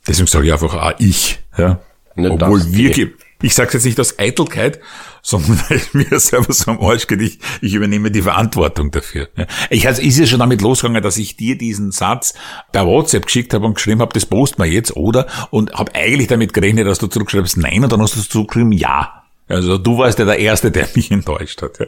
Deswegen 0.06 0.26
sage 0.26 0.46
ich 0.46 0.52
einfach 0.52 0.74
auch 0.74 0.98
ich. 0.98 1.38
Ja. 1.56 1.80
Nicht 2.16 2.30
Obwohl 2.30 2.64
wir, 2.72 3.12
ich 3.44 3.54
sage 3.54 3.74
jetzt 3.74 3.84
nicht 3.84 4.00
aus 4.00 4.18
Eitelkeit, 4.18 4.80
sondern 5.22 5.60
weil 5.68 5.80
mir 5.92 6.18
selber 6.18 6.52
so 6.52 6.70
am 6.70 6.80
Arsch 6.80 7.06
geht, 7.06 7.20
ich, 7.20 7.38
ich 7.60 7.74
übernehme 7.74 8.10
die 8.10 8.22
Verantwortung 8.22 8.90
dafür. 8.90 9.28
Ich 9.68 9.86
also 9.86 10.00
ist 10.00 10.18
ja 10.18 10.26
schon 10.26 10.38
damit 10.38 10.62
losgegangen, 10.62 11.02
dass 11.02 11.18
ich 11.18 11.36
dir 11.36 11.58
diesen 11.58 11.92
Satz 11.92 12.34
per 12.72 12.86
WhatsApp 12.86 13.26
geschickt 13.26 13.52
habe 13.52 13.66
und 13.66 13.74
geschrieben 13.74 14.00
habe, 14.00 14.14
das 14.14 14.24
posten 14.24 14.62
wir 14.62 14.70
jetzt, 14.70 14.96
oder? 14.96 15.26
Und 15.50 15.74
habe 15.74 15.94
eigentlich 15.94 16.28
damit 16.28 16.54
gerechnet, 16.54 16.86
dass 16.86 16.98
du 16.98 17.06
zurückschreibst, 17.06 17.58
nein, 17.58 17.84
und 17.84 17.92
dann 17.92 18.00
hast 18.00 18.16
du 18.16 18.22
zurückgeschrieben, 18.22 18.72
ja. 18.72 19.23
Also 19.46 19.76
du 19.76 19.98
warst 19.98 20.18
ja 20.18 20.24
der 20.24 20.38
Erste, 20.38 20.70
der 20.70 20.88
mich 20.94 21.10
enttäuscht 21.10 21.60
hat. 21.62 21.78
Ja. 21.78 21.86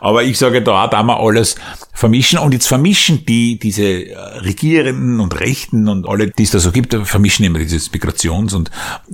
Aber 0.00 0.22
ich 0.24 0.38
sage 0.38 0.62
da, 0.62 0.86
da 0.88 1.02
wir 1.02 1.18
alles 1.18 1.56
vermischen 1.94 2.38
und 2.38 2.52
jetzt 2.52 2.66
vermischen 2.66 3.24
die, 3.24 3.58
diese 3.58 4.06
äh, 4.06 4.16
Regierenden 4.38 5.20
und 5.20 5.38
Rechten 5.40 5.88
und 5.88 6.06
alle, 6.06 6.28
die 6.28 6.42
es 6.42 6.50
da 6.50 6.58
so 6.58 6.70
gibt, 6.70 6.94
vermischen 6.94 7.44
immer 7.44 7.58
dieses 7.58 7.90
Migrations- 7.92 8.54
und 8.54 8.70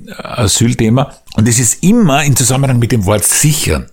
äh, 0.06 0.12
Asylthema. 0.22 1.14
Und 1.36 1.48
es 1.48 1.58
ist 1.58 1.84
immer 1.84 2.24
in 2.24 2.36
Zusammenhang 2.36 2.78
mit 2.78 2.90
dem 2.90 3.04
Wort 3.06 3.24
sichern. 3.24 3.90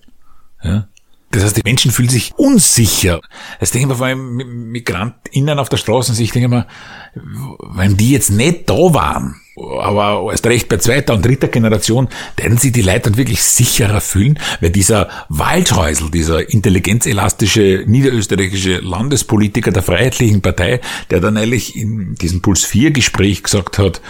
Ja. 0.63 0.87
Das 1.31 1.43
heißt, 1.43 1.57
die 1.57 1.63
Menschen 1.63 1.91
fühlen 1.91 2.09
sich 2.09 2.33
unsicher. 2.35 3.21
Das 3.59 3.71
denke 3.71 3.85
ich 3.85 3.89
mir 3.89 3.95
vor 3.95 4.07
allem 4.07 4.35
MigrantInnen 4.71 5.59
auf 5.59 5.69
der 5.69 5.77
Straße 5.77 6.21
ich 6.21 6.31
denke 6.31 6.49
mir, 6.49 6.67
wenn 7.13 7.95
die 7.95 8.11
jetzt 8.11 8.31
nicht 8.31 8.69
da 8.69 8.75
waren, 8.75 9.40
aber 9.55 10.31
erst 10.31 10.45
recht 10.45 10.69
bei 10.69 10.77
zweiter 10.77 11.13
und 11.13 11.25
dritter 11.25 11.49
Generation, 11.49 12.07
werden 12.37 12.57
sie 12.57 12.71
die 12.71 12.81
Leute 12.81 13.01
dann 13.01 13.17
wirklich 13.17 13.43
sicherer 13.43 13.99
fühlen, 13.99 14.39
weil 14.61 14.69
dieser 14.69 15.09
Waldhäusl, 15.29 16.09
dieser 16.09 16.49
intelligenzelastische 16.49 17.83
niederösterreichische 17.85 18.77
Landespolitiker 18.77 19.71
der 19.71 19.83
Freiheitlichen 19.83 20.41
Partei, 20.41 20.79
der 21.09 21.19
dann 21.19 21.37
eigentlich 21.37 21.75
in 21.75 22.15
diesem 22.15 22.41
Puls 22.41 22.63
4 22.63 22.91
Gespräch 22.91 23.43
gesagt 23.43 23.77
hat, 23.77 24.01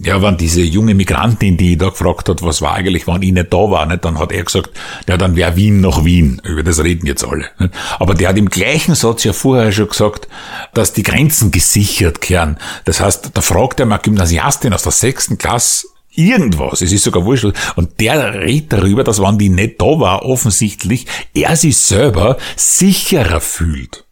ja, 0.00 0.20
wenn 0.20 0.36
diese 0.36 0.60
junge 0.60 0.94
Migrantin, 0.94 1.56
die 1.56 1.76
da 1.76 1.88
gefragt 1.88 2.28
hat, 2.28 2.42
was 2.42 2.60
war 2.60 2.74
eigentlich, 2.74 3.06
wann 3.06 3.22
ich 3.22 3.32
nicht 3.32 3.52
da 3.52 3.70
war, 3.70 3.86
nicht, 3.86 4.04
dann 4.04 4.18
hat 4.18 4.32
er 4.32 4.42
gesagt, 4.42 4.70
ja, 5.08 5.16
dann 5.16 5.36
wäre 5.36 5.56
Wien 5.56 5.80
noch 5.80 6.04
Wien. 6.04 6.42
Über 6.44 6.62
das 6.62 6.82
reden 6.82 7.06
jetzt 7.06 7.24
alle. 7.24 7.46
Nicht? 7.58 7.74
Aber 7.98 8.14
der 8.14 8.30
hat 8.30 8.38
im 8.38 8.50
gleichen 8.50 8.94
Satz 8.96 9.24
ja 9.24 9.32
vorher 9.32 9.70
schon 9.70 9.88
gesagt, 9.88 10.28
dass 10.74 10.92
die 10.92 11.04
Grenzen 11.04 11.52
gesichert 11.52 12.20
kehren. 12.20 12.58
Das 12.84 13.00
heißt, 13.00 13.30
da 13.34 13.40
fragt 13.40 13.78
er 13.80 13.86
mal 13.86 13.98
Gymnasiastin 13.98 14.72
aus 14.72 14.82
der 14.82 14.92
sechsten 14.92 15.38
Klasse, 15.38 15.86
irgendwas, 16.16 16.80
es 16.80 16.92
ist 16.92 17.04
sogar 17.04 17.24
wurscht, 17.24 17.46
und 17.76 18.00
der 18.00 18.34
redet 18.34 18.72
darüber, 18.72 19.04
dass 19.04 19.20
wenn 19.20 19.38
die 19.38 19.48
nicht 19.48 19.80
da 19.80 19.86
war, 19.86 20.24
offensichtlich, 20.24 21.06
er 21.34 21.56
sich 21.56 21.76
selber 21.76 22.36
sicherer 22.56 23.40
fühlt. 23.40 24.04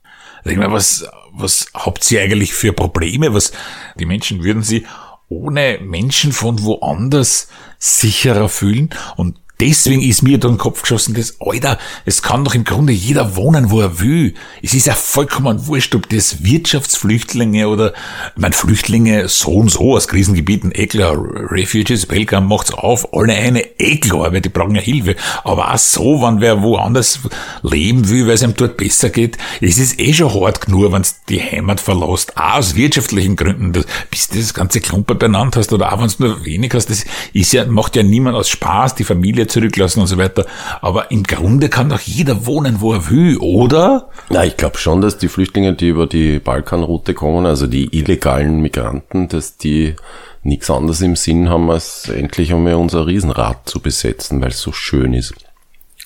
Denke 0.45 0.61
ich 0.61 0.69
mir, 0.69 0.73
was, 0.73 1.07
was 1.33 1.67
habt 1.75 2.09
ihr 2.11 2.21
eigentlich 2.21 2.53
für 2.53 2.73
Probleme? 2.73 3.33
Was, 3.35 3.53
die 3.99 4.07
Menschen 4.07 4.43
würden 4.43 4.62
sie 4.62 4.85
ohne 5.33 5.79
Menschen 5.83 6.33
von 6.33 6.62
woanders 6.62 7.49
sicherer 7.79 8.49
fühlen. 8.49 8.91
Und 9.17 9.39
deswegen 9.62 10.02
ist 10.02 10.23
mir 10.23 10.38
da 10.38 10.49
in 10.49 10.59
Kopf 10.59 10.83
geschossen, 10.83 11.14
dass, 11.14 11.37
Alter, 11.40 11.78
es 12.04 12.21
kann 12.21 12.45
doch 12.45 12.54
im 12.54 12.64
Grunde 12.64 12.92
jeder 12.92 13.37
wohnen, 13.37 13.71
wo 13.71 13.81
er 13.81 14.00
will. 14.00 14.35
Es 14.61 14.75
ist 14.75 14.88
ja 14.88 14.95
vollkommen 14.95 15.69
wurscht, 15.69 15.95
ob 15.95 16.09
das 16.09 16.42
Wirtschaftsflüchtlinge 16.42 17.69
oder, 17.69 17.92
ich 18.35 18.42
meine, 18.42 18.54
Flüchtlinge 18.54 19.28
so 19.28 19.52
und 19.52 19.71
so 19.71 19.95
aus 19.95 20.09
Krisengebieten, 20.09 20.73
eh 20.75 20.88
klar, 20.88 21.16
Refugees, 21.16 22.11
Welcome 22.11 22.49
macht's 22.49 22.73
auf, 22.73 23.14
alle 23.14 23.35
eine, 23.35 23.61
eh 23.78 24.00
weil 24.11 24.40
die 24.40 24.49
brauchen 24.49 24.75
ja 24.75 24.83
Hilfe. 24.83 25.14
Aber 25.45 25.73
auch 25.73 25.78
so, 25.78 26.21
wenn 26.23 26.40
wer 26.40 26.61
woanders 26.62 27.21
leben 27.62 28.09
will, 28.09 28.26
weil 28.26 28.35
es 28.35 28.42
ihm 28.42 28.54
dort 28.57 28.76
besser 28.76 29.11
geht, 29.11 29.38
es 29.61 29.78
ist 29.78 30.00
eh 30.00 30.12
schon 30.12 30.35
hart 30.35 30.62
genug, 30.62 30.92
wenn 30.92 31.02
die 31.28 31.40
Heimat 31.40 31.81
verlässt, 31.81 32.37
auch 32.37 32.54
aus 32.54 32.75
wirtschaftlichen 32.75 33.37
Gründen, 33.37 33.85
bis 34.11 34.28
du 34.28 34.38
das 34.38 34.54
ganze 34.54 34.81
Klumper 34.81 35.14
benannt 35.14 35.54
hast 35.54 35.73
oder 35.73 35.92
auch 35.92 36.02
wenn 36.02 36.11
nur 36.19 36.45
wenig 36.45 36.75
hast, 36.75 36.90
das 36.90 37.04
ist 37.33 37.52
ja, 37.52 37.64
macht 37.64 37.95
ja 37.95 38.02
niemand 38.02 38.37
aus 38.37 38.49
Spaß, 38.49 38.97
die 38.97 39.04
Familie 39.04 39.47
zurücklassen 39.53 40.01
und 40.01 40.07
so 40.07 40.19
weiter. 40.19 40.47
Aber 40.81 41.11
im 41.11 41.23
Grunde 41.23 41.69
kann 41.69 41.91
doch 41.91 42.01
jeder 42.01 42.47
wohnen, 42.47 42.81
wo 42.81 42.93
er 42.95 43.11
will, 43.11 43.37
oder? 43.39 44.09
Ja, 44.31 44.43
ich 44.45 44.57
glaube 44.57 44.79
schon, 44.79 45.01
dass 45.01 45.19
die 45.19 45.29
Flüchtlinge, 45.29 45.75
die 45.75 45.89
über 45.89 46.07
die 46.07 46.39
Balkanroute 46.39 47.15
kommen, 47.15 47.47
also 47.47 47.67
die 47.67 47.97
illegalen 47.97 48.61
Migranten, 48.61 49.29
dass 49.29 49.57
die 49.57 49.95
nichts 50.43 50.71
anderes 50.71 51.01
im 51.03 51.17
Sinn 51.17 51.49
haben, 51.49 51.71
als 51.71 52.09
endlich 52.09 52.53
einmal 52.53 52.75
unser 52.75 53.07
Riesenrad 53.07 53.69
zu 53.69 53.81
besetzen, 53.81 54.41
weil 54.41 54.49
es 54.49 54.61
so 54.61 54.73
schön 54.73 55.15
ist. 55.15 55.35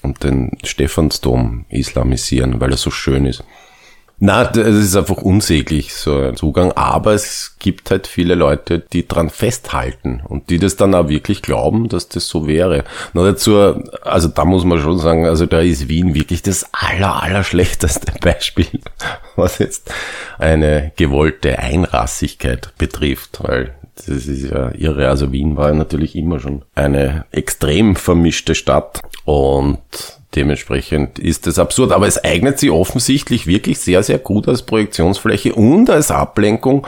Und 0.02 0.22
den 0.22 0.58
Stephansdom 0.62 1.64
islamisieren, 1.68 2.60
weil 2.60 2.70
er 2.70 2.76
so 2.76 2.90
schön 2.90 3.24
ist. 3.26 3.42
Na, 4.18 4.50
es 4.50 4.56
ist 4.56 4.96
einfach 4.96 5.18
unsäglich, 5.18 5.94
so 5.94 6.18
ein 6.18 6.36
Zugang. 6.36 6.72
Aber 6.72 7.12
es 7.12 7.56
gibt 7.58 7.90
halt 7.90 8.06
viele 8.06 8.34
Leute, 8.34 8.78
die 8.78 9.06
dran 9.06 9.28
festhalten 9.28 10.22
und 10.26 10.48
die 10.48 10.58
das 10.58 10.76
dann 10.76 10.94
auch 10.94 11.08
wirklich 11.08 11.42
glauben, 11.42 11.88
dass 11.88 12.08
das 12.08 12.26
so 12.26 12.46
wäre. 12.46 12.84
Na, 13.12 13.24
dazu, 13.24 13.56
also 14.02 14.28
da 14.28 14.46
muss 14.46 14.64
man 14.64 14.80
schon 14.80 14.98
sagen, 14.98 15.26
also 15.26 15.44
da 15.44 15.60
ist 15.60 15.88
Wien 15.88 16.14
wirklich 16.14 16.40
das 16.40 16.66
aller, 16.72 17.22
aller 17.22 17.44
schlechteste 17.44 18.12
Beispiel, 18.20 18.80
was 19.36 19.58
jetzt 19.58 19.92
eine 20.38 20.92
gewollte 20.96 21.58
Einrassigkeit 21.58 22.72
betrifft, 22.78 23.40
weil 23.42 23.74
das 23.96 24.08
ist 24.08 24.50
ja 24.50 24.70
irre. 24.74 25.08
Also 25.08 25.32
Wien 25.32 25.56
war 25.56 25.72
natürlich 25.72 26.16
immer 26.16 26.38
schon 26.40 26.62
eine 26.74 27.24
extrem 27.32 27.96
vermischte 27.96 28.54
Stadt 28.54 29.02
Und 29.26 29.80
dementsprechend 30.36 31.18
ist 31.18 31.48
das 31.48 31.58
absurd. 31.58 31.90
Aber 31.90 32.06
es 32.06 32.22
eignet 32.22 32.60
sich 32.60 32.70
offensichtlich 32.70 33.46
wirklich 33.46 33.80
sehr, 33.80 34.02
sehr 34.02 34.18
gut 34.18 34.46
als 34.46 34.62
Projektionsfläche 34.62 35.52
und 35.52 35.90
als 35.90 36.10
Ablenkung 36.12 36.86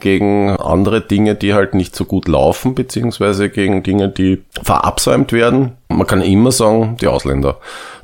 gegen 0.00 0.50
andere 0.50 1.00
Dinge, 1.00 1.36
die 1.36 1.54
halt 1.54 1.74
nicht 1.74 1.94
so 1.94 2.04
gut 2.04 2.26
laufen, 2.26 2.74
beziehungsweise 2.74 3.48
gegen 3.48 3.84
Dinge, 3.84 4.08
die 4.08 4.42
verabsäumt 4.62 5.32
werden. 5.32 5.72
Man 5.88 6.06
kann 6.06 6.22
immer 6.22 6.50
sagen, 6.50 6.96
die 7.00 7.06
Ausländer. 7.06 7.58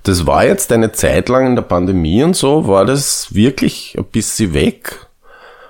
Das 0.05 0.27
war 0.27 0.45
jetzt 0.45 0.71
eine 0.71 0.93
Zeit 0.93 1.29
lang 1.29 1.47
in 1.49 1.57
der 1.57 1.63
Pandemie 1.63 2.23
und 2.23 2.37
so, 2.37 2.69
war 2.69 2.85
das 2.85 3.35
wirklich 3.35 3.97
ein 3.99 4.05
bisschen 4.05 4.55
weg. 4.55 5.07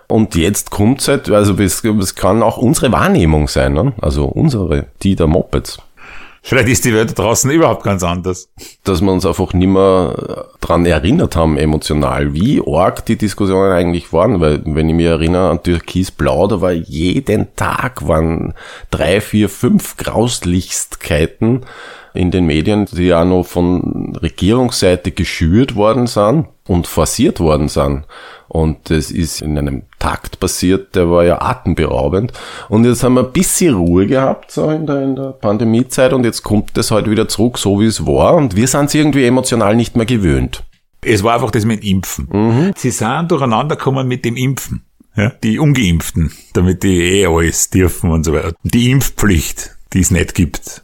Und 0.06 0.34
jetzt 0.34 0.70
kommt 0.70 1.00
es 1.00 1.08
halt, 1.08 1.30
also 1.30 1.54
es, 1.54 2.14
kann 2.14 2.42
auch 2.42 2.58
unsere 2.58 2.92
Wahrnehmung 2.92 3.48
sein, 3.48 3.72
ne? 3.72 3.94
also 4.02 4.26
unsere, 4.26 4.86
die 5.02 5.16
der 5.16 5.26
Mopeds. 5.26 5.78
Vielleicht 6.44 6.68
ist 6.68 6.84
die 6.84 6.92
Welt 6.92 7.16
draußen 7.16 7.50
überhaupt 7.52 7.84
ganz 7.84 8.02
anders. 8.02 8.48
Dass 8.82 9.00
wir 9.00 9.12
uns 9.12 9.24
einfach 9.24 9.52
nicht 9.52 9.68
mehr 9.68 10.46
dran 10.60 10.84
erinnert 10.84 11.36
haben, 11.36 11.56
emotional, 11.56 12.34
wie 12.34 12.60
arg 12.66 13.06
die 13.06 13.16
Diskussionen 13.16 13.70
eigentlich 13.70 14.12
waren. 14.12 14.40
Weil, 14.40 14.60
wenn 14.64 14.88
ich 14.88 14.94
mich 14.94 15.06
erinnere 15.06 15.50
an 15.50 15.62
Türkis 15.62 16.10
Blau, 16.10 16.48
da 16.48 16.60
war 16.60 16.72
jeden 16.72 17.54
Tag 17.54 18.08
waren 18.08 18.54
drei, 18.90 19.20
vier, 19.20 19.48
fünf 19.48 19.96
Grauslichstigkeiten 19.96 21.64
in 22.14 22.30
den 22.30 22.46
Medien, 22.46 22.86
die 22.86 23.06
ja 23.06 23.24
noch 23.24 23.46
von 23.46 24.16
Regierungsseite 24.16 25.12
geschürt 25.12 25.74
worden 25.74 26.06
sind 26.06 26.46
und 26.66 26.86
forciert 26.86 27.40
worden 27.40 27.68
sind. 27.68 28.04
Und 28.48 28.90
das 28.90 29.10
ist 29.10 29.40
in 29.40 29.56
einem 29.56 29.84
Takt 29.98 30.38
passiert, 30.38 30.94
der 30.94 31.10
war 31.10 31.24
ja 31.24 31.40
atemberaubend. 31.40 32.32
Und 32.68 32.84
jetzt 32.84 33.02
haben 33.02 33.14
wir 33.14 33.24
ein 33.24 33.32
bisschen 33.32 33.74
Ruhe 33.74 34.06
gehabt, 34.06 34.50
so 34.50 34.68
in 34.68 34.86
der, 34.86 35.02
in 35.02 35.16
der 35.16 35.32
Pandemiezeit, 35.32 36.12
und 36.12 36.24
jetzt 36.24 36.42
kommt 36.42 36.76
das 36.76 36.90
halt 36.90 37.08
wieder 37.08 37.28
zurück, 37.28 37.56
so 37.58 37.80
wie 37.80 37.86
es 37.86 38.06
war. 38.06 38.34
Und 38.34 38.54
wir 38.54 38.68
sind 38.68 38.86
es 38.86 38.94
irgendwie 38.94 39.24
emotional 39.24 39.74
nicht 39.74 39.96
mehr 39.96 40.04
gewöhnt. 40.04 40.64
Es 41.04 41.22
war 41.22 41.34
einfach 41.34 41.50
das 41.50 41.64
mit 41.64 41.82
Impfen. 41.82 42.28
Mhm. 42.30 42.72
Sie 42.76 42.90
sind 42.90 43.30
durcheinander 43.30 43.76
gekommen 43.76 44.06
mit 44.06 44.24
dem 44.24 44.36
Impfen. 44.36 44.84
Ja, 45.16 45.30
die 45.42 45.58
Ungeimpften, 45.58 46.32
damit 46.54 46.82
die 46.82 47.02
eh 47.02 47.26
alles 47.26 47.70
dürfen 47.70 48.10
und 48.10 48.24
so 48.24 48.32
weiter. 48.32 48.54
Die 48.62 48.90
Impfpflicht, 48.90 49.76
die 49.92 50.00
es 50.00 50.10
nicht 50.10 50.34
gibt. 50.34 50.82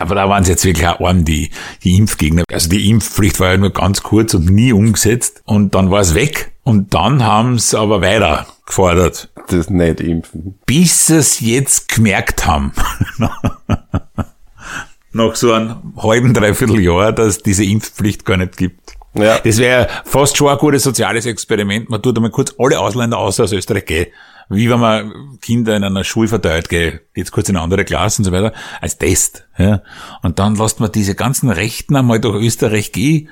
Aber 0.00 0.14
da 0.14 0.28
waren 0.28 0.44
sie 0.44 0.50
jetzt 0.52 0.64
wirklich 0.64 0.86
auch 0.86 1.00
arm, 1.00 1.24
die, 1.24 1.50
die 1.82 1.96
Impfgegner. 1.96 2.44
Also 2.52 2.68
die 2.68 2.88
Impfpflicht 2.90 3.40
war 3.40 3.52
ja 3.52 3.56
nur 3.56 3.72
ganz 3.72 4.02
kurz 4.02 4.34
und 4.34 4.50
nie 4.50 4.72
umgesetzt. 4.72 5.42
Und 5.44 5.74
dann 5.74 5.90
war 5.90 6.00
es 6.00 6.14
weg. 6.14 6.52
Und 6.62 6.94
dann 6.94 7.24
haben 7.24 7.58
sie 7.58 7.78
aber 7.78 8.00
weiter 8.00 8.46
gefordert. 8.66 9.30
Das 9.48 9.70
nicht 9.70 10.00
impfen. 10.00 10.58
Bis 10.66 11.06
sie 11.06 11.16
es 11.16 11.40
jetzt 11.40 11.88
gemerkt 11.88 12.46
haben. 12.46 12.72
Nach 15.12 15.34
so 15.34 15.52
einem 15.52 15.94
halben, 15.96 16.34
dreiviertel 16.34 16.80
Jahr, 16.80 17.12
dass 17.12 17.38
diese 17.38 17.64
Impfpflicht 17.64 18.24
gar 18.24 18.36
nicht 18.36 18.58
gibt. 18.58 18.92
Ja. 19.14 19.38
Das 19.38 19.56
wäre 19.56 19.88
fast 20.04 20.36
schon 20.36 20.48
ein 20.48 20.58
gutes 20.58 20.82
soziales 20.82 21.24
Experiment. 21.24 21.88
Man 21.88 22.02
tut 22.02 22.16
einmal 22.16 22.30
kurz 22.30 22.54
alle 22.58 22.78
Ausländer 22.78 23.16
außer 23.16 23.44
aus 23.44 23.52
Österreich 23.52 23.86
gehen 23.86 24.08
wie 24.48 24.70
wenn 24.70 24.80
man 24.80 25.38
Kinder 25.40 25.76
in 25.76 25.84
einer 25.84 26.04
Schule 26.04 26.28
verteilt, 26.28 26.68
gell, 26.68 27.02
jetzt 27.14 27.32
kurz 27.32 27.48
in 27.48 27.56
eine 27.56 27.64
andere 27.64 27.84
Klasse 27.84 28.20
und 28.20 28.24
so 28.24 28.32
weiter, 28.32 28.52
als 28.80 28.98
Test. 28.98 29.46
Ja. 29.58 29.82
Und 30.22 30.38
dann 30.38 30.56
lässt 30.56 30.80
man 30.80 30.90
diese 30.92 31.14
ganzen 31.14 31.50
Rechten 31.50 31.96
einmal 31.96 32.20
durch 32.20 32.42
Österreich 32.42 32.92
gehen, 32.92 33.28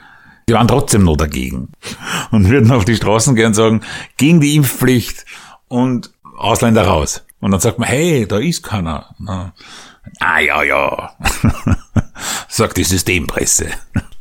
die 0.49 0.55
waren 0.55 0.69
trotzdem 0.69 1.05
noch 1.05 1.17
dagegen. 1.17 1.73
Und 2.31 2.49
würden 2.49 2.71
auf 2.71 2.85
die 2.85 2.95
Straßen 2.95 3.35
gehen 3.35 3.47
und 3.47 3.55
sagen, 3.55 3.81
gegen 4.17 4.41
die 4.41 4.55
Impfpflicht 4.55 5.25
und 5.69 6.13
Ausländer 6.37 6.87
raus. 6.87 7.25
Und 7.41 7.51
dann 7.51 7.61
sagt 7.61 7.79
man, 7.79 7.89
hey, 7.89 8.27
da 8.29 8.39
ist 8.39 8.63
keiner. 8.63 9.15
Ah 10.21 10.39
ja, 10.39 10.63
ja, 10.63 11.17
sagt 12.49 12.77
die 12.77 12.85
Systempresse. 12.85 13.71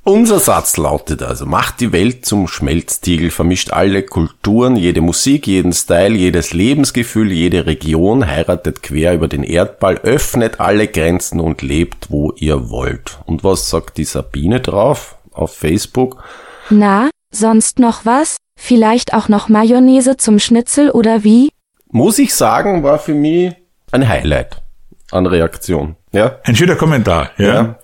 Unser 0.08 0.38
Satz 0.38 0.78
lautet 0.78 1.24
also, 1.24 1.48
macht 1.48 1.80
die 1.80 1.92
Welt 1.92 2.28
zum 2.28 2.48
Schmelztiegel, 2.48 3.32
vermischt 3.32 3.72
alle 3.72 4.04
Kulturen, 4.04 4.76
jede 4.76 5.02
Musik, 5.02 5.48
jeden 5.48 5.74
Style, 5.74 6.14
jedes 6.14 6.54
Lebensgefühl, 6.54 7.32
jede 7.32 7.66
Region, 7.66 8.28
heiratet 8.28 8.84
quer 8.84 9.16
über 9.16 9.28
den 9.28 9.42
Erdball, 9.42 9.96
öffnet 9.96 10.60
alle 10.60 10.88
Grenzen 10.88 11.40
und 11.40 11.64
lebt, 11.64 12.12
wo 12.12 12.32
ihr 12.38 12.70
wollt. 12.70 13.18
Und 13.26 13.44
was 13.44 13.72
sagt 13.72 13.98
die 13.98 14.04
Sabine 14.04 14.60
drauf 14.60 15.18
auf 15.32 15.56
Facebook? 15.56 16.24
Na, 16.70 17.10
sonst 17.32 17.80
noch 17.80 18.06
was? 18.06 18.38
Vielleicht 18.60 19.16
auch 19.16 19.28
noch 19.28 19.50
Mayonnaise 19.50 20.18
zum 20.18 20.38
Schnitzel 20.38 20.92
oder 20.92 21.24
wie? 21.24 21.50
Muss 21.90 22.20
ich 22.20 22.36
sagen, 22.36 22.84
war 22.84 23.00
für 23.00 23.16
mich 23.16 23.56
ein 23.92 24.08
Highlight 24.08 24.62
an 25.10 25.26
Reaktion. 25.26 25.96
Ja. 26.12 26.38
Ein 26.44 26.56
schöner 26.56 26.76
Kommentar, 26.76 27.32
ja. 27.40 27.54
ja. 27.56 27.80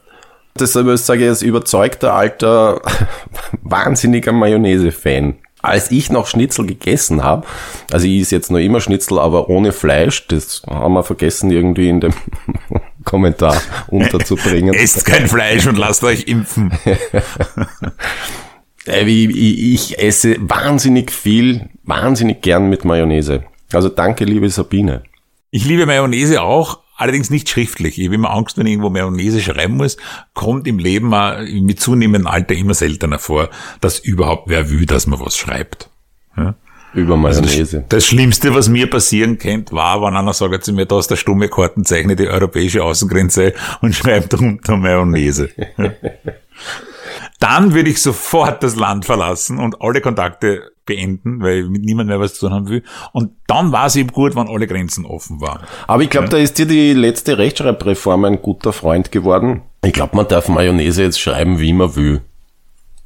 Deshalb 0.59 0.97
sage 0.97 1.23
ich 1.23 1.29
als 1.29 1.41
überzeugter 1.41 2.13
alter, 2.13 2.81
wahnsinniger 3.61 4.31
Mayonnaise-Fan. 4.31 5.35
Als 5.63 5.91
ich 5.91 6.09
noch 6.09 6.25
Schnitzel 6.25 6.65
gegessen 6.65 7.23
habe, 7.23 7.45
also 7.91 8.07
ich 8.07 8.21
ist 8.21 8.31
jetzt 8.31 8.49
noch 8.49 8.57
immer 8.57 8.81
Schnitzel, 8.81 9.19
aber 9.19 9.47
ohne 9.47 9.71
Fleisch, 9.71 10.27
das 10.27 10.63
haben 10.67 10.93
wir 10.95 11.03
vergessen 11.03 11.51
irgendwie 11.51 11.87
in 11.87 12.01
dem 12.01 12.13
Kommentar 13.05 13.61
unterzubringen. 13.87 14.73
Esst 14.77 15.05
kein 15.05 15.27
Fleisch 15.27 15.67
und 15.67 15.77
lasst 15.77 16.03
euch 16.03 16.27
impfen. 16.27 16.71
ich 18.87 19.99
esse 19.99 20.35
wahnsinnig 20.39 21.11
viel, 21.11 21.69
wahnsinnig 21.83 22.41
gern 22.41 22.67
mit 22.67 22.83
Mayonnaise. 22.83 23.43
Also 23.71 23.89
danke, 23.89 24.25
liebe 24.25 24.49
Sabine. 24.49 25.03
Ich 25.51 25.65
liebe 25.65 25.85
Mayonnaise 25.85 26.41
auch, 26.41 26.79
Allerdings 27.01 27.31
nicht 27.31 27.49
schriftlich. 27.49 27.97
Ich 27.97 28.05
habe 28.05 28.13
immer 28.13 28.29
Angst, 28.29 28.59
wenn 28.59 28.67
ich 28.67 28.73
irgendwo 28.73 28.91
Mayonnaise 28.91 29.41
schreiben 29.41 29.77
muss, 29.77 29.97
kommt 30.35 30.67
im 30.67 30.77
Leben 30.77 31.09
mit 31.65 31.79
zunehmendem 31.79 32.27
Alter 32.27 32.53
immer 32.53 32.75
seltener 32.75 33.17
vor, 33.17 33.49
dass 33.79 33.97
überhaupt 33.97 34.49
wer 34.49 34.69
will, 34.69 34.85
dass 34.85 35.07
man 35.07 35.19
was 35.19 35.35
schreibt. 35.35 35.89
Ja? 36.37 36.53
Über 36.93 37.17
Mayonnaise. 37.17 37.77
Also 37.77 37.83
das, 37.89 38.05
Schlimmste, 38.05 38.53
was 38.53 38.69
mir 38.69 38.87
passieren 38.87 39.39
könnte, 39.39 39.73
war, 39.73 40.03
wenn 40.03 40.15
einer 40.15 40.33
sagt 40.33 40.63
zu 40.63 40.73
mir, 40.73 40.85
da 40.85 40.99
ist 40.99 41.09
der 41.09 41.15
stumme 41.15 41.49
Karten, 41.49 41.85
zeichne 41.85 42.15
die 42.15 42.27
europäische 42.27 42.83
Außengrenze 42.83 43.53
und 43.81 43.95
schreibt 43.95 44.33
drunter 44.33 44.77
Mayonnaise. 44.77 45.49
Dann 47.41 47.73
würde 47.73 47.89
ich 47.89 47.99
sofort 47.99 48.61
das 48.61 48.75
Land 48.75 49.05
verlassen 49.05 49.57
und 49.57 49.81
alle 49.81 49.99
Kontakte 49.99 50.71
beenden, 50.85 51.41
weil 51.41 51.63
mit 51.69 51.81
niemand 51.81 52.07
mehr 52.07 52.19
was 52.19 52.35
zu 52.35 52.41
tun 52.41 52.53
haben 52.53 52.69
will. 52.69 52.83
Und 53.13 53.31
dann 53.47 53.71
war 53.71 53.87
es 53.87 53.95
eben 53.95 54.11
gut, 54.11 54.35
wenn 54.35 54.47
alle 54.47 54.67
Grenzen 54.67 55.05
offen 55.05 55.41
waren. 55.41 55.63
Aber 55.87 56.03
ich 56.03 56.11
glaube, 56.11 56.25
ja. 56.25 56.31
da 56.33 56.37
ist 56.37 56.59
dir 56.59 56.67
die 56.67 56.93
letzte 56.93 57.39
Rechtschreibreform 57.39 58.25
ein 58.25 58.41
guter 58.43 58.71
Freund 58.71 59.11
geworden. 59.11 59.63
Ich 59.83 59.91
glaube, 59.91 60.15
man 60.15 60.27
darf 60.27 60.49
Mayonnaise 60.49 61.01
jetzt 61.01 61.19
schreiben, 61.19 61.59
wie 61.59 61.73
man 61.73 61.95
will. 61.95 62.21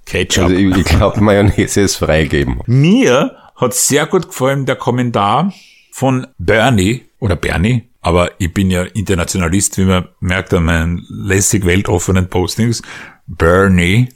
Ketchup. 0.06 0.44
Also 0.44 0.56
ich, 0.56 0.76
ich 0.76 0.84
glaube, 0.84 1.22
Mayonnaise 1.22 1.80
ist 1.80 1.96
freigeben. 1.96 2.60
Mir 2.66 3.38
hat 3.56 3.74
sehr 3.74 4.06
gut 4.06 4.28
gefallen 4.28 4.66
der 4.66 4.76
Kommentar 4.76 5.54
von 5.92 6.28
Bernie 6.38 7.06
oder 7.20 7.38
Bernie, 7.38 7.84
aber 8.02 8.32
ich 8.38 8.54
bin 8.54 8.70
ja 8.70 8.84
Internationalist, 8.84 9.78
wie 9.78 9.86
man 9.86 10.10
merkt 10.20 10.54
an 10.54 10.66
meinen 10.66 11.06
lässig 11.10 11.66
weltoffenen 11.66 12.28
Postings. 12.28 12.82
Bernie, 13.28 14.10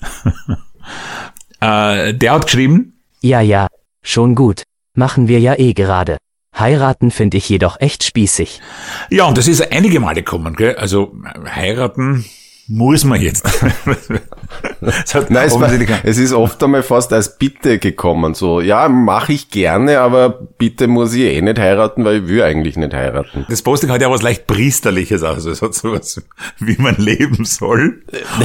äh, 1.62 2.14
der 2.14 2.32
hat 2.32 2.46
geschrieben, 2.46 3.02
ja, 3.22 3.42
ja, 3.42 3.68
schon 4.02 4.36
gut. 4.36 4.64
Machen 4.94 5.28
wir 5.28 5.40
ja 5.40 5.58
eh 5.58 5.74
gerade. 5.74 6.18
Heiraten 6.58 7.12
finde 7.12 7.38
ich 7.38 7.48
jedoch 7.48 7.80
echt 7.80 8.04
spießig. 8.04 8.62
Ja, 9.10 9.26
und 9.26 9.38
das 9.38 9.48
ist 9.48 9.72
einige 9.72 10.00
Male 10.00 10.24
gekommen, 10.24 10.56
gell? 10.56 10.76
Also 10.76 11.16
heiraten 11.46 12.26
muss 12.70 13.04
man 13.04 13.20
jetzt. 13.20 13.44
Nein, 14.82 15.48
es, 15.48 15.60
war, 15.60 15.72
es, 16.04 16.18
ist 16.18 16.34
oft 16.34 16.64
einmal 16.64 16.84
fast 16.84 17.12
als 17.12 17.38
Bitte 17.38 17.80
gekommen. 17.80 18.36
So, 18.36 18.62
ja, 18.62 18.88
mache 18.88 19.34
ich 19.34 19.50
gerne, 19.50 20.00
aber 20.00 20.30
bitte 20.30 20.88
muss 20.88 21.14
ich 21.14 21.24
eh 21.24 21.42
nicht 21.42 21.58
heiraten, 21.58 22.06
weil 22.06 22.18
ich 22.18 22.28
will 22.28 22.44
eigentlich 22.44 22.78
nicht 22.78 22.94
heiraten. 22.94 23.46
Das 23.50 23.64
Posting 23.64 23.90
hat 23.90 24.02
ja 24.02 24.12
was 24.12 24.22
leicht 24.22 24.46
Priesterliches 24.46 25.24
aus. 25.24 25.46
Es 25.46 25.64
hat 25.64 25.74
sowas, 25.74 26.22
wie 26.60 26.76
man 26.78 26.96
leben 26.98 27.44
soll. 27.44 28.04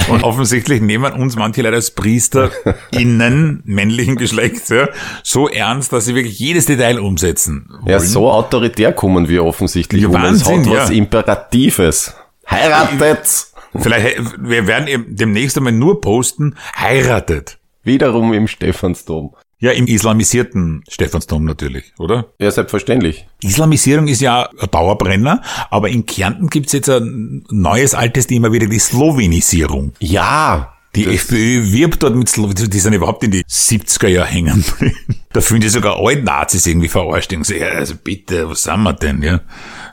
Und 0.08 0.24
offensichtlich 0.24 0.80
nehmen 0.80 1.12
uns 1.12 1.36
manche 1.36 1.60
Leute 1.60 1.76
als 1.76 1.90
Priester 1.90 2.50
innen 2.90 3.62
männlichen 3.66 4.16
Geschlechts 4.16 4.70
ja, 4.70 4.88
so 5.22 5.48
ernst, 5.48 5.92
dass 5.92 6.06
sie 6.06 6.14
wirklich 6.14 6.38
jedes 6.38 6.64
Detail 6.64 6.98
umsetzen 6.98 7.66
wollen. 7.68 7.88
Ja, 7.88 8.00
so 8.00 8.30
autoritär 8.30 8.92
kommen 8.92 9.28
wir 9.28 9.44
offensichtlich 9.44 10.02
ja, 10.02 10.08
um. 10.08 10.14
Wahnsinn, 10.14 10.62
es 10.62 10.68
hat 10.68 10.76
was 10.76 10.90
Imperatives. 10.90 12.14
Heiratet! 12.48 13.53
Vielleicht, 13.76 14.18
wir 14.38 14.66
werden 14.66 15.06
demnächst 15.08 15.56
einmal 15.56 15.72
nur 15.72 16.00
posten, 16.00 16.56
heiratet. 16.76 17.58
Wiederum 17.82 18.32
im 18.32 18.48
Stephansdom. 18.48 19.34
Ja, 19.58 19.70
im 19.70 19.86
islamisierten 19.86 20.84
Stephansdom 20.88 21.44
natürlich, 21.44 21.92
oder? 21.98 22.26
Ja, 22.38 22.50
selbstverständlich. 22.50 23.26
Islamisierung 23.42 24.08
ist 24.08 24.20
ja 24.20 24.50
ein 24.60 24.68
Dauerbrenner, 24.70 25.42
aber 25.70 25.88
in 25.88 26.04
Kärnten 26.06 26.48
gibt's 26.48 26.72
jetzt 26.72 26.90
ein 26.90 27.44
neues, 27.50 27.94
altes 27.94 28.26
Thema 28.26 28.52
wieder, 28.52 28.66
die 28.66 28.78
Slowenisierung. 28.78 29.92
Ja, 30.00 30.74
die 30.94 31.06
FPÖ 31.06 31.72
wirbt 31.72 32.02
dort 32.02 32.14
mit 32.14 32.28
Slowenien, 32.28 32.70
die 32.70 32.78
sind 32.78 32.92
überhaupt 32.92 33.24
in 33.24 33.32
die 33.32 33.44
70er 33.44 34.06
Jahre 34.06 34.28
hängen. 34.28 34.64
da 35.32 35.40
fühlen 35.40 35.60
die 35.60 35.68
sogar 35.68 35.98
alten 35.98 36.24
Nazis 36.24 36.66
irgendwie 36.66 36.88
verarscht. 36.88 37.30
Denken 37.30 37.44
sie, 37.44 37.58
ja, 37.58 37.68
also 37.68 37.94
bitte, 37.96 38.48
was 38.48 38.62
sind 38.62 38.82
wir 38.82 38.92
denn, 38.92 39.22
ja? 39.22 39.40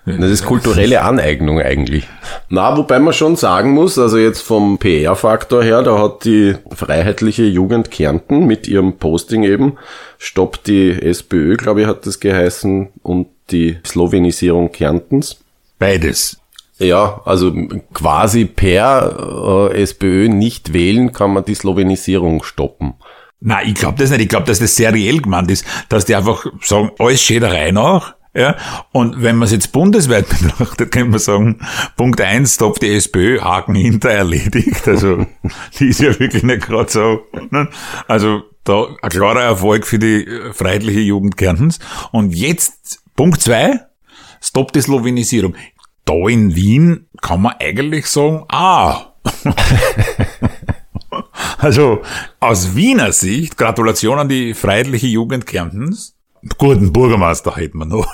Das 0.06 0.32
ist 0.32 0.46
kulturelle 0.46 1.02
Aneignung 1.02 1.60
eigentlich. 1.60 2.08
Na, 2.50 2.76
wobei 2.76 2.98
man 3.00 3.14
schon 3.14 3.36
sagen 3.36 3.72
muss, 3.72 4.00
also 4.00 4.18
jetzt 4.18 4.42
vom 4.42 4.80
PR-Faktor 4.80 5.64
her, 5.64 5.84
da 5.84 6.00
hat 6.00 6.26
die 6.26 6.56
Freiheitliche 6.74 7.44
Jugend 7.44 7.92
Kärnten 7.92 8.48
mit 8.48 8.68
ihrem 8.68 8.98
Posting 8.98 9.44
eben, 9.44 9.78
stoppt 10.18 10.68
die 10.68 10.92
SPÖ, 10.92 11.56
glaube 11.56 11.82
ich, 11.82 11.88
hat 11.88 12.08
das 12.08 12.20
geheißen, 12.20 12.90
und 13.04 13.28
die 13.52 13.78
Slowenisierung 13.86 14.72
Kärntens. 14.72 15.38
Beides. 15.78 16.38
Ja, 16.80 17.22
also 17.26 17.54
quasi 17.94 18.46
per 18.46 19.70
äh, 19.72 19.82
SPÖ 19.84 20.30
nicht 20.30 20.74
wählen 20.74 21.12
kann 21.12 21.32
man 21.32 21.46
die 21.46 21.54
Slowenisierung 21.54 22.42
stoppen. 22.42 22.96
Na, 23.40 23.64
ich 23.64 23.76
glaube 23.76 24.00
das 24.00 24.10
nicht. 24.10 24.22
Ich 24.22 24.30
glaube, 24.30 24.48
dass 24.48 24.60
das 24.60 24.76
seriell 24.76 25.20
gemeint 25.20 25.52
ist, 25.52 25.66
dass 25.90 26.06
die 26.06 26.16
einfach 26.16 26.46
sagen, 26.62 26.92
alles 26.98 27.22
steht 27.22 27.44
rein 27.44 27.76
nach. 27.76 28.16
Ja, 28.34 28.56
und 28.94 29.22
wenn 29.22 29.36
man 29.36 29.48
es 29.48 29.52
jetzt 29.52 29.74
bundesweit 29.74 30.30
betrachtet, 30.42 30.92
kann 30.92 31.10
man 31.10 31.20
sagen, 31.20 31.60
Punkt 31.98 32.22
eins, 32.22 32.56
Stopp 32.56 32.80
die 32.80 32.94
SPÖ, 32.94 33.42
Haken 33.42 33.76
hinter, 33.76 34.10
erledigt. 34.10 34.88
Also, 34.88 35.26
die 35.80 35.88
ist 35.88 36.00
ja 36.00 36.18
wirklich 36.18 36.44
nicht 36.44 36.62
gerade 36.62 36.90
so. 36.90 37.22
Ne? 37.50 37.68
Also, 38.08 38.44
da 38.64 38.88
ein 39.02 39.10
klarer 39.10 39.42
Erfolg 39.42 39.86
für 39.86 40.00
die 40.00 40.26
äh, 40.26 40.54
freiheitliche 40.54 41.00
Jugend 41.00 41.36
Kärntens. 41.36 41.80
Und 42.12 42.34
jetzt, 42.34 43.04
Punkt 43.16 43.42
zwei, 43.42 43.82
Stopp 44.40 44.72
die 44.72 44.82
Slowenisierung 44.82 45.56
da 46.06 46.28
in 46.28 46.56
Wien 46.56 47.08
kann 47.22 47.42
man 47.42 47.56
eigentlich 47.60 48.08
sagen, 48.08 48.46
ah. 48.50 49.14
also 51.58 52.02
aus 52.40 52.76
Wiener 52.76 53.12
Sicht, 53.12 53.58
Gratulation 53.58 54.20
an 54.20 54.30
die 54.30 54.54
Freiheitliche 54.54 55.08
Jugend 55.08 55.46
Kärntens. 55.46 56.16
Guten 56.58 56.92
Bürgermeister 56.92 57.56
hätten 57.56 57.80
wir 57.80 57.86
noch. 57.86 58.08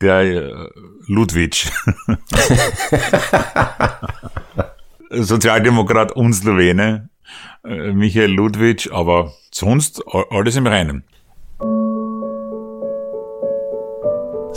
Der 0.00 0.20
äh, 0.20 0.68
Ludwig. 1.06 1.70
Sozialdemokrat 5.10 6.12
und 6.12 6.34
Slowene. 6.34 7.08
Äh, 7.64 7.92
Michael 7.92 8.30
Ludwig, 8.30 8.92
aber 8.92 9.32
sonst 9.50 10.02
alles 10.30 10.56
im 10.56 10.66
Reinen. 10.66 11.04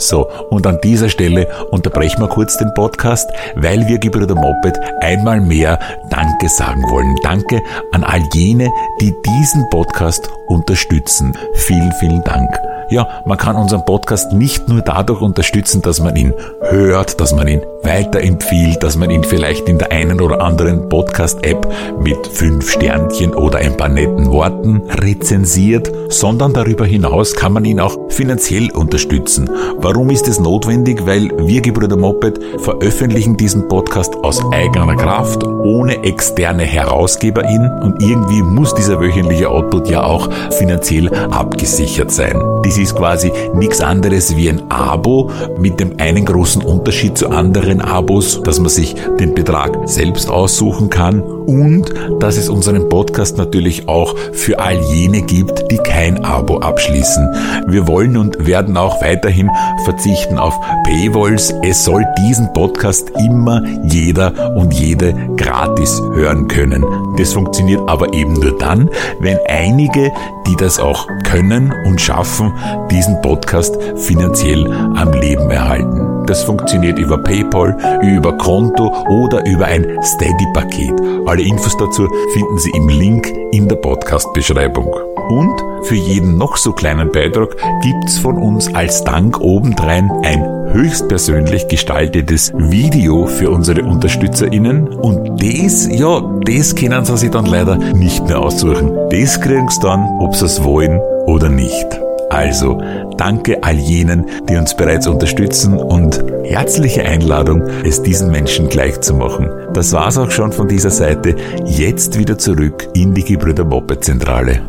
So, 0.08 0.28
und 0.50 0.66
an 0.66 0.80
dieser 0.82 1.08
Stelle 1.08 1.46
unterbrechen 1.70 2.20
wir 2.20 2.28
kurz 2.28 2.58
den 2.58 2.74
Podcast, 2.74 3.30
weil 3.54 3.86
wir 3.86 3.98
Gebrüder 3.98 4.34
Moped 4.34 4.78
einmal 5.00 5.40
mehr 5.40 5.78
Danke 6.10 6.48
sagen 6.48 6.82
wollen. 6.90 7.16
Danke 7.22 7.60
an 7.92 8.02
all 8.02 8.22
jene, 8.34 8.68
die 9.00 9.14
diesen 9.24 9.68
Podcast 9.70 10.28
unterstützen. 10.46 11.32
Vielen, 11.54 11.92
vielen 11.92 12.22
Dank. 12.24 12.50
Ja, 12.90 13.22
man 13.26 13.38
kann 13.38 13.56
unseren 13.56 13.84
Podcast 13.84 14.32
nicht 14.32 14.68
nur 14.68 14.82
dadurch 14.82 15.20
unterstützen, 15.20 15.82
dass 15.82 16.00
man 16.00 16.16
ihn 16.16 16.34
hört, 16.62 17.20
dass 17.20 17.32
man 17.32 17.46
ihn 17.46 17.62
weiterempfiehlt, 17.82 18.82
dass 18.82 18.96
man 18.96 19.10
ihn 19.10 19.24
vielleicht 19.24 19.68
in 19.68 19.78
der 19.78 19.92
einen 19.92 20.20
oder 20.20 20.40
anderen 20.40 20.88
Podcast-App 20.88 21.66
mit 22.00 22.26
fünf 22.26 22.70
Sternchen 22.70 23.34
oder 23.34 23.58
ein 23.58 23.76
paar 23.76 23.88
netten 23.88 24.30
Worten 24.30 24.82
rezensiert, 24.88 25.90
sondern 26.08 26.52
darüber 26.52 26.86
hinaus 26.86 27.34
kann 27.34 27.52
man 27.52 27.64
ihn 27.64 27.80
auch 27.80 27.96
finanziell 28.10 28.70
unterstützen. 28.70 29.50
Warum 29.78 30.10
ist 30.10 30.28
es 30.28 30.38
notwendig? 30.38 31.06
Weil 31.06 31.30
wir 31.46 31.60
Gebrüder 31.60 31.96
Moped 31.96 32.40
veröffentlichen 32.58 33.36
diesen 33.36 33.68
Podcast 33.68 34.14
aus 34.22 34.42
eigener 34.52 34.96
Kraft, 34.96 35.44
ohne 35.44 36.02
externe 36.04 36.64
HerausgeberInnen 36.64 37.82
und 37.82 38.02
irgendwie 38.02 38.42
muss 38.42 38.74
dieser 38.74 39.00
wöchentliche 39.00 39.48
Output 39.48 39.88
ja 39.88 40.04
auch 40.04 40.28
finanziell 40.52 41.12
abgesichert 41.30 42.10
sein. 42.10 42.40
Dies 42.64 42.78
ist 42.78 42.94
quasi 42.94 43.32
nichts 43.54 43.80
anderes 43.80 44.36
wie 44.36 44.48
ein 44.48 44.70
Abo 44.70 45.30
mit 45.58 45.80
dem 45.80 45.98
einen 45.98 46.24
großen 46.24 46.62
Unterschied 46.62 47.18
zu 47.18 47.28
anderen 47.28 47.71
Abos, 47.80 48.40
dass 48.42 48.60
man 48.60 48.68
sich 48.68 48.94
den 49.18 49.34
Betrag 49.34 49.88
selbst 49.88 50.28
aussuchen 50.28 50.90
kann 50.90 51.22
und 51.22 51.92
dass 52.20 52.36
es 52.36 52.48
unseren 52.48 52.88
Podcast 52.88 53.38
natürlich 53.38 53.88
auch 53.88 54.16
für 54.32 54.58
all 54.58 54.78
jene 54.92 55.22
gibt, 55.22 55.70
die 55.70 55.78
kein 55.78 56.24
Abo 56.24 56.58
abschließen. 56.58 57.28
Wir 57.66 57.86
wollen 57.86 58.16
und 58.16 58.46
werden 58.46 58.76
auch 58.76 59.00
weiterhin 59.02 59.50
verzichten 59.84 60.38
auf 60.38 60.54
Paywalls. 60.84 61.52
Es 61.62 61.84
soll 61.84 62.04
diesen 62.18 62.52
Podcast 62.52 63.10
immer 63.18 63.62
jeder 63.84 64.54
und 64.56 64.74
jede 64.74 65.14
gratis 65.36 66.00
hören 66.14 66.48
können. 66.48 66.84
Das 67.16 67.32
funktioniert 67.32 67.80
aber 67.86 68.12
eben 68.12 68.34
nur 68.34 68.58
dann, 68.58 68.90
wenn 69.20 69.38
einige, 69.48 70.10
die 70.46 70.56
das 70.56 70.78
auch 70.78 71.06
können 71.24 71.72
und 71.86 72.00
schaffen, 72.00 72.52
diesen 72.90 73.20
Podcast 73.22 73.76
finanziell 73.96 74.70
am 74.94 75.12
Leben 75.12 75.50
erhalten. 75.50 76.11
Das 76.26 76.42
funktioniert 76.44 76.98
über 76.98 77.18
PayPal, 77.18 77.76
über 78.02 78.36
Konto 78.38 78.92
oder 79.08 79.44
über 79.46 79.66
ein 79.66 79.84
Steady-Paket. 80.02 80.94
Alle 81.26 81.42
Infos 81.42 81.76
dazu 81.76 82.08
finden 82.32 82.58
Sie 82.58 82.70
im 82.74 82.88
Link 82.88 83.26
in 83.52 83.68
der 83.68 83.76
Podcast-Beschreibung. 83.76 84.94
Und 85.28 85.84
für 85.84 85.94
jeden 85.94 86.36
noch 86.36 86.56
so 86.56 86.72
kleinen 86.72 87.10
Beitrag 87.10 87.56
gibt's 87.82 88.18
von 88.18 88.38
uns 88.38 88.72
als 88.74 89.04
Dank 89.04 89.40
obendrein 89.40 90.10
ein 90.24 90.62
höchstpersönlich 90.72 91.68
gestaltetes 91.68 92.52
Video 92.54 93.26
für 93.26 93.50
unsere 93.50 93.82
UnterstützerInnen. 93.82 94.88
Und 94.88 95.42
das, 95.42 95.88
ja, 95.88 96.20
das 96.44 96.74
können 96.74 97.04
sie 97.04 97.16
sich 97.16 97.30
dann 97.30 97.46
leider 97.46 97.76
nicht 97.76 98.26
mehr 98.26 98.40
aussuchen. 98.40 98.92
Das 99.10 99.40
kriegen 99.40 99.68
sie 99.68 99.80
dann, 99.80 100.00
ob 100.20 100.34
sie 100.34 100.46
es 100.46 100.62
wollen 100.62 100.98
oder 101.26 101.48
nicht. 101.48 102.01
Also, 102.32 102.80
danke 103.18 103.62
all 103.62 103.76
jenen, 103.76 104.24
die 104.48 104.56
uns 104.56 104.74
bereits 104.74 105.06
unterstützen 105.06 105.76
und 105.76 106.24
herzliche 106.44 107.04
Einladung, 107.04 107.60
es 107.84 108.02
diesen 108.02 108.30
Menschen 108.30 108.70
gleich 108.70 109.02
zu 109.02 109.12
machen. 109.12 109.50
Das 109.74 109.92
war's 109.92 110.16
auch 110.16 110.30
schon 110.30 110.50
von 110.50 110.66
dieser 110.66 110.88
Seite. 110.88 111.36
Jetzt 111.66 112.18
wieder 112.18 112.38
zurück 112.38 112.88
in 112.94 113.12
die 113.12 113.22
Gebrüder 113.22 113.66
Moppe 113.66 114.00
Zentrale. 114.00 114.62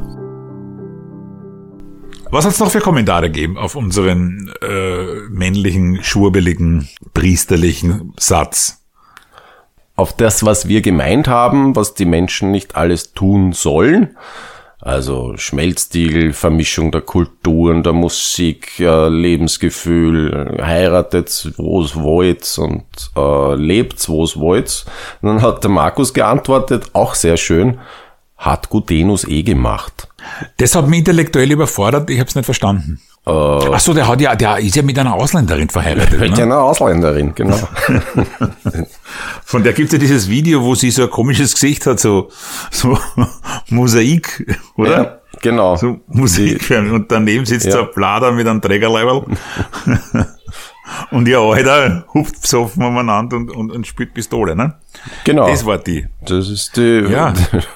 Was 2.32 2.46
hat's 2.46 2.60
noch 2.60 2.70
für 2.70 2.82
Kommentare 2.82 3.32
gegeben 3.32 3.58
auf 3.58 3.76
unseren 3.76 4.52
äh, 4.62 5.30
männlichen, 5.30 6.04
schurbeligen, 6.04 6.90
priesterlichen 7.14 8.12
Satz? 8.20 8.84
Auf 9.96 10.18
das, 10.18 10.44
was 10.44 10.68
wir 10.68 10.82
gemeint 10.82 11.30
haben, 11.30 11.78
was 11.78 11.94
die 11.94 12.06
Menschen 12.06 12.52
nicht 12.52 12.76
alles 12.76 13.14
tun 13.14 13.54
sollen. 13.54 14.18
Also 14.86 15.38
Schmelztiegel, 15.38 16.34
Vermischung 16.34 16.92
der 16.92 17.00
Kulturen, 17.00 17.84
der 17.84 17.94
Musik, 17.94 18.82
äh, 18.82 19.08
Lebensgefühl, 19.08 20.58
heiratet, 20.62 21.54
wo 21.56 21.82
es 21.82 21.96
wollt 21.96 22.58
und 22.58 22.84
äh, 23.16 23.56
lebt, 23.56 24.10
wo 24.10 24.26
es 24.26 24.38
wollt. 24.38 24.86
dann 25.22 25.42
hat 25.42 25.64
der 25.64 25.72
Markus 25.72 26.14
geantwortet, 26.14 26.90
auch 26.92 27.16
sehr 27.16 27.38
schön, 27.38 27.80
hat 28.36 28.70
Gutenus 28.70 29.26
eh 29.26 29.44
gemacht. 29.44 30.10
Das 30.58 30.76
hat 30.76 30.90
mich 30.90 31.00
intellektuell 31.00 31.50
überfordert, 31.50 32.10
ich 32.10 32.20
habe 32.20 32.28
es 32.28 32.36
nicht 32.36 32.46
verstanden. 32.46 33.00
Äh, 33.26 33.30
Ach 33.32 33.80
so, 33.80 33.94
der 33.94 34.06
hat 34.08 34.20
ja, 34.20 34.36
der 34.36 34.58
ist 34.60 34.76
ja 34.76 34.82
mit 34.84 35.00
einer 35.00 35.14
Ausländerin 35.14 35.70
verheiratet. 35.70 36.20
mit 36.20 36.36
Ne? 36.36 36.44
einer 36.44 36.58
Ausländerin, 36.62 37.34
genau. 37.34 37.58
Von 39.46 39.64
der 39.64 39.74
gibt's 39.74 39.94
ja 39.94 40.00
dieses 40.00 40.30
Video, 40.30 40.62
wo 40.62 40.76
sie 40.76 40.92
so 40.92 41.04
ein 41.04 41.10
komisches 41.10 41.54
Gesicht 41.54 41.86
hat, 41.86 42.00
so, 42.00 42.30
so 42.72 42.98
Mosaik, 43.70 44.58
oder? 44.76 44.92
ja, 45.04 45.20
genau. 45.42 45.76
So 45.78 46.00
Musik. 46.08 46.70
Und 46.72 47.12
daneben 47.12 47.46
sitzt 47.46 47.66
Ja. 47.68 47.72
so 47.72 47.80
ein 47.84 47.88
Blader 47.96 48.32
mit 48.34 48.48
einem 48.48 48.62
Trägerleiberl. 48.62 49.26
und 51.12 51.28
ihr 51.28 51.40
Alter 51.40 52.06
hupft 52.14 52.42
besoffen 52.42 52.84
umeinander 52.84 53.38
und, 53.38 53.50
und, 53.52 53.72
und 53.72 53.88
spielt 53.88 54.14
Pistole, 54.14 54.54
ne? 54.56 54.76
genau. 55.24 55.48
Das 55.48 55.66
war 55.66 55.78
die. 55.78 56.08
Das 56.22 56.50
ist 56.50 56.76
die 56.76 57.06
Ja. 57.10 57.34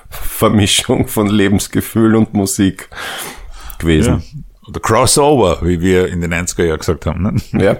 Vermischung 0.09 1.07
von 1.07 1.27
Lebensgefühl 1.27 2.15
und 2.15 2.33
Musik 2.33 2.89
Ja. 3.81 4.19
Oder 4.67 4.79
Crossover, 4.79 5.59
wie 5.61 5.81
wir 5.81 6.07
in 6.07 6.21
den 6.21 6.33
90er 6.33 6.65
Jahren 6.65 6.79
gesagt 6.79 7.05
haben. 7.05 7.23
Ne? 7.51 7.63
Ja. 7.63 7.77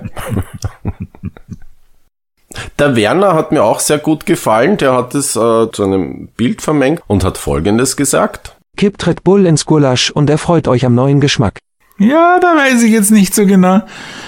Der 2.79 2.95
Werner 2.95 3.33
hat 3.33 3.51
mir 3.51 3.63
auch 3.63 3.79
sehr 3.79 3.97
gut 3.97 4.25
gefallen. 4.25 4.77
Der 4.77 4.93
hat 4.93 5.13
es 5.13 5.35
äh, 5.35 5.71
zu 5.71 5.83
einem 5.83 6.29
Bild 6.37 6.61
vermengt 6.61 7.03
und 7.07 7.23
hat 7.23 7.37
Folgendes 7.37 7.97
gesagt. 7.97 8.55
Kippt 8.77 9.05
Red 9.07 9.23
Bull 9.23 9.45
ins 9.45 9.65
Gulasch 9.65 10.11
und 10.11 10.29
erfreut 10.29 10.67
euch 10.67 10.85
am 10.85 10.95
neuen 10.95 11.19
Geschmack. 11.19 11.59
Ja, 11.99 12.37
da 12.39 12.55
weiß 12.55 12.83
ich 12.83 12.91
jetzt 12.91 13.09
nicht 13.09 13.33
so 13.33 13.45
genau. 13.47 13.81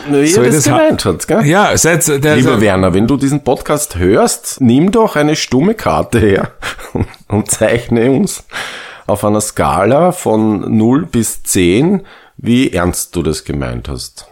Wie 0.09 0.25
Soll 0.27 0.45
ich 0.45 0.53
das 0.53 0.63
das 0.63 0.73
gemeint 0.73 1.05
hat, 1.05 1.27
gell? 1.27 1.45
Ja, 1.45 1.77
seit 1.77 2.07
der 2.07 2.35
Lieber 2.35 2.59
Werner, 2.59 2.95
wenn 2.95 3.05
du 3.05 3.15
diesen 3.15 3.43
Podcast 3.43 3.95
hörst, 3.95 4.59
nimm 4.59 4.91
doch 4.91 5.15
eine 5.15 5.35
stumme 5.35 5.75
Karte 5.75 6.19
her 6.19 6.51
und 7.27 7.51
zeichne 7.51 8.09
uns 8.09 8.43
auf 9.05 9.23
einer 9.23 9.41
Skala 9.41 10.11
von 10.11 10.77
0 10.77 11.05
bis 11.05 11.43
10, 11.43 12.01
wie 12.41 12.71
ernst 12.71 13.15
du 13.15 13.23
das 13.23 13.43
gemeint 13.43 13.89
hast. 13.89 14.27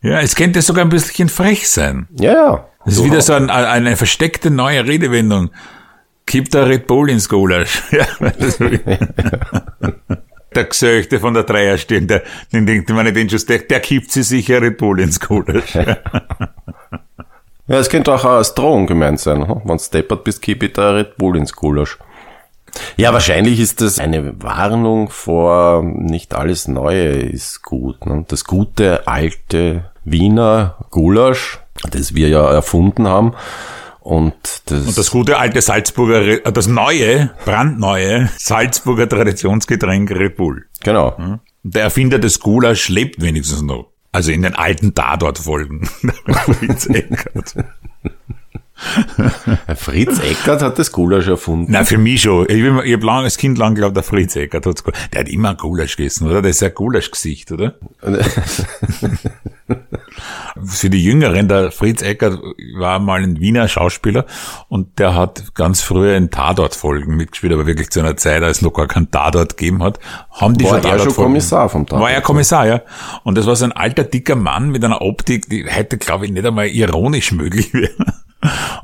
Ja, 0.00 0.20
es 0.20 0.36
könnte 0.36 0.62
sogar 0.62 0.84
ein 0.84 0.90
bisschen 0.90 1.28
frech 1.28 1.68
sein. 1.68 2.06
Ja, 2.18 2.32
ja. 2.32 2.68
Das 2.84 2.94
ist 2.94 3.04
wieder 3.04 3.20
so 3.20 3.34
ein, 3.34 3.50
eine 3.50 3.96
versteckte 3.96 4.50
neue 4.50 4.86
Redewendung. 4.86 5.50
Kippt 6.26 6.54
der 6.54 6.68
Red 6.68 6.86
Bull 6.86 7.10
ins 7.10 7.28
Gulasch. 7.28 7.82
Ja, 7.90 8.06
Der 10.54 10.64
Gesöchte 10.64 11.20
von 11.20 11.34
der 11.34 11.42
Dreierstirn, 11.42 12.06
der, 12.06 12.22
den 12.52 12.64
denkt 12.64 12.88
man 12.88 13.12
den 13.12 13.28
schon, 13.28 13.40
der, 13.48 13.58
der 13.58 13.80
kippt 13.80 14.10
sich 14.10 14.26
sicher 14.26 14.62
Red 14.62 14.78
Bull 14.78 15.00
ins 15.00 15.20
Gulasch. 15.20 15.76
Ja, 17.70 17.78
es 17.78 17.90
könnte 17.90 18.14
auch 18.14 18.24
als 18.24 18.54
Drohung 18.54 18.86
gemeint 18.86 19.20
sein. 19.20 19.46
Wenn 19.46 19.76
du 19.76 19.78
steppert 19.78 20.24
bist, 20.24 20.40
kipp 20.40 20.62
ich 20.62 20.72
da 20.72 20.92
Red 20.92 21.18
Bull 21.18 21.36
ins 21.36 21.52
Gulasch. 21.52 21.98
Ja, 22.96 23.12
wahrscheinlich 23.12 23.60
ist 23.60 23.80
das 23.80 23.98
eine 23.98 24.42
Warnung 24.42 25.10
vor 25.10 25.82
nicht 25.82 26.34
alles 26.34 26.68
Neue 26.68 27.08
ist 27.10 27.62
gut. 27.62 28.06
Ne? 28.06 28.24
Das 28.28 28.44
gute, 28.44 29.06
alte 29.06 29.90
Wiener 30.04 30.76
Gulasch, 30.90 31.60
das 31.90 32.14
wir 32.14 32.28
ja 32.28 32.50
erfunden 32.50 33.06
haben. 33.06 33.34
Und 34.00 34.34
das, 34.66 34.86
Und 34.86 34.96
das 34.96 35.10
gute 35.10 35.38
alte 35.38 35.60
Salzburger, 35.60 36.46
äh, 36.46 36.52
das 36.52 36.66
neue, 36.66 37.30
brandneue 37.44 38.30
Salzburger 38.38 39.08
Traditionsgetränk 39.08 40.10
Red 40.10 40.36
Bull. 40.36 40.66
genau. 40.82 41.14
Und 41.16 41.40
Der 41.62 41.82
Erfinder 41.82 42.18
des 42.18 42.40
Gulasch 42.40 42.88
lebt 42.88 43.20
wenigstens 43.20 43.60
noch. 43.62 43.92
Also 44.10 44.32
in 44.32 44.40
den 44.42 44.54
alten 44.54 44.94
Tatort-Folgen. 44.94 45.88
Fritz 49.90 50.18
Eckert. 50.20 50.62
Hat 50.62 50.78
das 50.78 50.92
Gulasch 50.92 51.26
erfunden. 51.28 51.72
Na, 51.72 51.84
für 51.84 51.98
mich 51.98 52.22
schon. 52.22 52.46
Ich, 52.48 52.64
hab- 52.64 52.84
ich 52.84 52.92
habe 52.94 53.06
lang, 53.06 53.24
als 53.24 53.36
Kind 53.36 53.58
lang 53.58 53.74
geglaubt, 53.74 53.96
der 53.96 54.02
Fritz 54.02 54.36
Eckert 54.36 54.66
hat's 54.66 54.84
ge- 54.84 54.92
Der 55.12 55.20
hat 55.20 55.28
immer 55.28 55.54
Gulasch 55.54 55.96
gegessen, 55.96 56.26
oder? 56.28 56.42
Das 56.42 56.52
ist 56.52 56.60
ja 56.60 56.68
Gulasch-Gesicht, 56.68 57.52
oder? 57.52 57.74
Für 60.64 60.90
die 60.90 61.02
Jüngeren, 61.04 61.46
der 61.48 61.70
Fritz 61.70 62.02
Eckert 62.02 62.40
war 62.78 62.98
mal 62.98 63.22
ein 63.22 63.38
Wiener 63.40 63.68
Schauspieler 63.68 64.24
und 64.68 64.98
der 64.98 65.14
hat 65.14 65.54
ganz 65.54 65.82
früher 65.82 66.16
in 66.16 66.30
Tatort-Folgen 66.30 67.16
mitgespielt, 67.16 67.52
aber 67.52 67.66
wirklich 67.66 67.90
zu 67.90 68.00
einer 68.00 68.16
Zeit, 68.16 68.42
als 68.42 68.58
es 68.58 68.62
noch 68.62 68.72
gar 68.72 68.86
keinen 68.88 69.10
Tatort 69.10 69.56
gegeben 69.56 69.82
hat, 69.82 69.98
haben 70.30 70.56
die 70.56 70.64
War 70.64 70.82
schon 70.82 70.90
er 70.90 70.98
schon 70.98 71.14
Kommissar 71.14 71.68
vom 71.68 71.86
Tatort? 71.86 72.02
War 72.02 72.10
er 72.10 72.22
Kommissar, 72.22 72.66
ja. 72.66 72.80
Und 73.24 73.36
das 73.38 73.46
war 73.46 73.56
so 73.56 73.64
ein 73.66 73.72
alter, 73.72 74.04
dicker 74.04 74.36
Mann 74.36 74.70
mit 74.70 74.84
einer 74.84 75.00
Optik, 75.02 75.48
die 75.48 75.66
heute, 75.70 75.98
glaube 75.98 76.24
ich, 76.26 76.32
nicht 76.32 76.46
einmal 76.46 76.68
ironisch 76.68 77.32
möglich 77.32 77.72
wäre. 77.74 77.90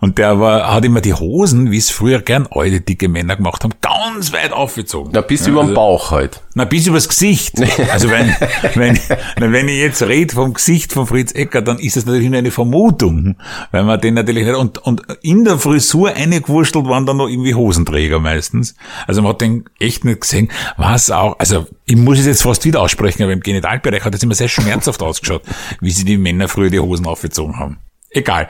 Und 0.01 0.19
der 0.19 0.41
war, 0.41 0.75
hat 0.75 0.85
immer 0.85 1.01
die 1.01 1.15
Hosen, 1.15 1.71
wie 1.71 1.77
es 1.79 1.89
früher 1.91 2.21
gern 2.21 2.49
alte, 2.51 2.81
dicke 2.81 3.09
Männer 3.09 3.37
gemacht 3.37 3.63
haben, 3.63 3.73
ganz 3.81 4.33
weit 4.33 4.53
aufgezogen. 4.53 5.13
Na, 5.15 5.21
bis 5.21 5.43
Ja, 5.47 5.53
über 5.53 5.61
den 5.61 5.67
also- 5.69 5.75
Bauch 5.75 6.11
halt. 6.11 6.43
Na, 6.55 6.65
bis 6.65 6.87
übers 6.89 7.09
Gesicht. 7.09 7.55
Also 7.93 8.11
wenn, 8.11 8.35
wenn, 8.75 8.99
na, 9.39 9.53
wenn 9.53 9.69
ich 9.69 9.79
jetzt 9.79 10.03
rede 10.03 10.35
vom 10.35 10.55
Gesicht 10.55 10.93
von 10.93 11.07
Fritz 11.07 11.33
Ecker, 11.33 11.63
dann 11.63 11.79
ist 11.79 11.97
das 11.97 12.05
natürlich 12.05 12.29
nur 12.29 12.39
eine 12.39 12.51
Vermutung, 12.51 13.37
weil 13.71 13.85
man 13.85 14.01
den 14.01 14.15
natürlich 14.15 14.45
nicht, 14.45 14.57
und, 14.57 14.79
und 14.79 15.03
in 15.23 15.45
der 15.45 15.59
Frisur 15.59 16.13
eingewurstelt 16.15 16.87
waren 16.87 17.07
dann 17.07 17.17
noch 17.19 17.29
irgendwie 17.29 17.55
Hosenträger 17.55 18.19
meistens. 18.19 18.75
Also 19.07 19.23
man 19.23 19.31
hat 19.33 19.41
den 19.41 19.65
echt 19.79 20.05
nicht 20.05 20.21
gesehen, 20.23 20.51
was 20.77 21.11
auch, 21.13 21.39
also 21.39 21.67
ich 21.87 21.97
muss 21.97 22.19
es 22.19 22.27
jetzt 22.27 22.43
fast 22.43 22.65
wieder 22.65 22.81
aussprechen, 22.81 23.23
aber 23.23 23.33
im 23.33 23.41
Genitalbereich 23.41 24.05
hat 24.05 24.15
es 24.15 24.23
immer 24.23 24.35
sehr 24.35 24.49
schmerzhaft 24.49 25.01
ausgeschaut, 25.03 25.43
wie 25.81 25.91
sie 25.93 26.05
die 26.05 26.19
Männer 26.19 26.49
früher 26.49 26.71
die 26.71 26.81
Hosen 26.81 27.07
aufgezogen 27.07 27.59
haben. 27.59 27.79
Egal. 28.11 28.49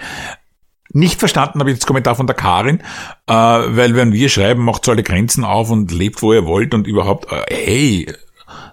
Nicht 0.94 1.18
verstanden 1.18 1.58
habe 1.58 1.72
ich 1.72 1.78
das 1.78 1.86
Kommentar 1.86 2.14
von 2.14 2.28
der 2.28 2.36
Karin, 2.36 2.78
äh, 3.26 3.32
weil 3.34 3.96
wenn 3.96 4.12
wir 4.12 4.28
schreiben, 4.28 4.64
macht 4.64 4.84
so 4.84 4.92
alle 4.92 5.02
Grenzen 5.02 5.44
auf 5.44 5.70
und 5.70 5.90
lebt, 5.90 6.22
wo 6.22 6.32
ihr 6.32 6.46
wollt 6.46 6.72
und 6.72 6.86
überhaupt, 6.86 7.30
äh, 7.32 7.42
hey, 7.52 8.12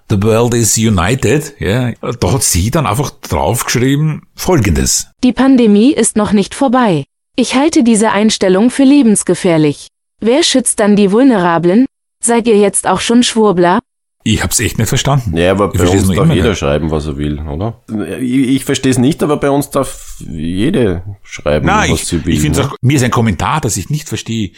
the 0.08 0.22
world 0.22 0.54
is 0.54 0.78
united, 0.78 1.56
ja, 1.60 1.92
da 1.92 2.32
hat 2.32 2.44
sie 2.44 2.70
dann 2.70 2.86
einfach 2.86 3.10
draufgeschrieben, 3.10 4.28
folgendes. 4.36 5.08
Die 5.24 5.34
Pandemie 5.34 5.94
ist 5.94 6.16
noch 6.16 6.32
nicht 6.32 6.54
vorbei. 6.54 7.06
Ich 7.36 7.56
halte 7.56 7.84
diese 7.84 8.12
Einstellung 8.12 8.70
für 8.70 8.84
lebensgefährlich. 8.84 9.88
Wer 10.20 10.44
schützt 10.44 10.80
dann 10.80 10.96
die 10.96 11.12
Vulnerablen? 11.12 11.88
Seid 12.24 12.48
ihr 12.48 12.58
jetzt 12.58 12.86
auch 12.86 13.00
schon 13.00 13.24
Schwurbler? 13.24 13.80
Ich 14.24 14.44
hab's 14.44 14.60
echt 14.60 14.78
nicht 14.78 14.88
verstanden. 14.88 15.36
Ja, 15.36 15.52
aber 15.52 15.72
Ich 15.74 15.80
bei 15.82 15.88
uns 15.90 16.08
darf 16.08 16.30
jeder 16.30 16.50
nicht. 16.50 16.60
schreiben, 16.60 16.92
was 16.92 17.08
er 17.08 17.18
will, 17.18 17.40
oder? 17.40 17.82
Ich, 18.20 18.32
ich 18.56 18.66
verstehe 18.66 18.92
es 18.92 18.98
nicht, 19.00 19.24
aber 19.24 19.38
bei 19.38 19.50
uns 19.50 19.70
darf 19.72 20.16
jede 20.20 21.04
schreiben, 21.24 21.66
Nein, 21.66 21.92
was 21.92 22.02
ich, 22.02 22.08
sie 22.08 22.26
will. 22.26 22.34
ich 22.34 22.42
finde 22.42 22.60
ne? 22.60 22.66
auch, 22.68 22.76
mir 22.82 22.98
ist 22.98 23.04
ein 23.04 23.12
Kommentar, 23.12 23.62
das 23.62 23.78
ich 23.78 23.90
nicht 23.90 24.08
verstehe, 24.08 24.52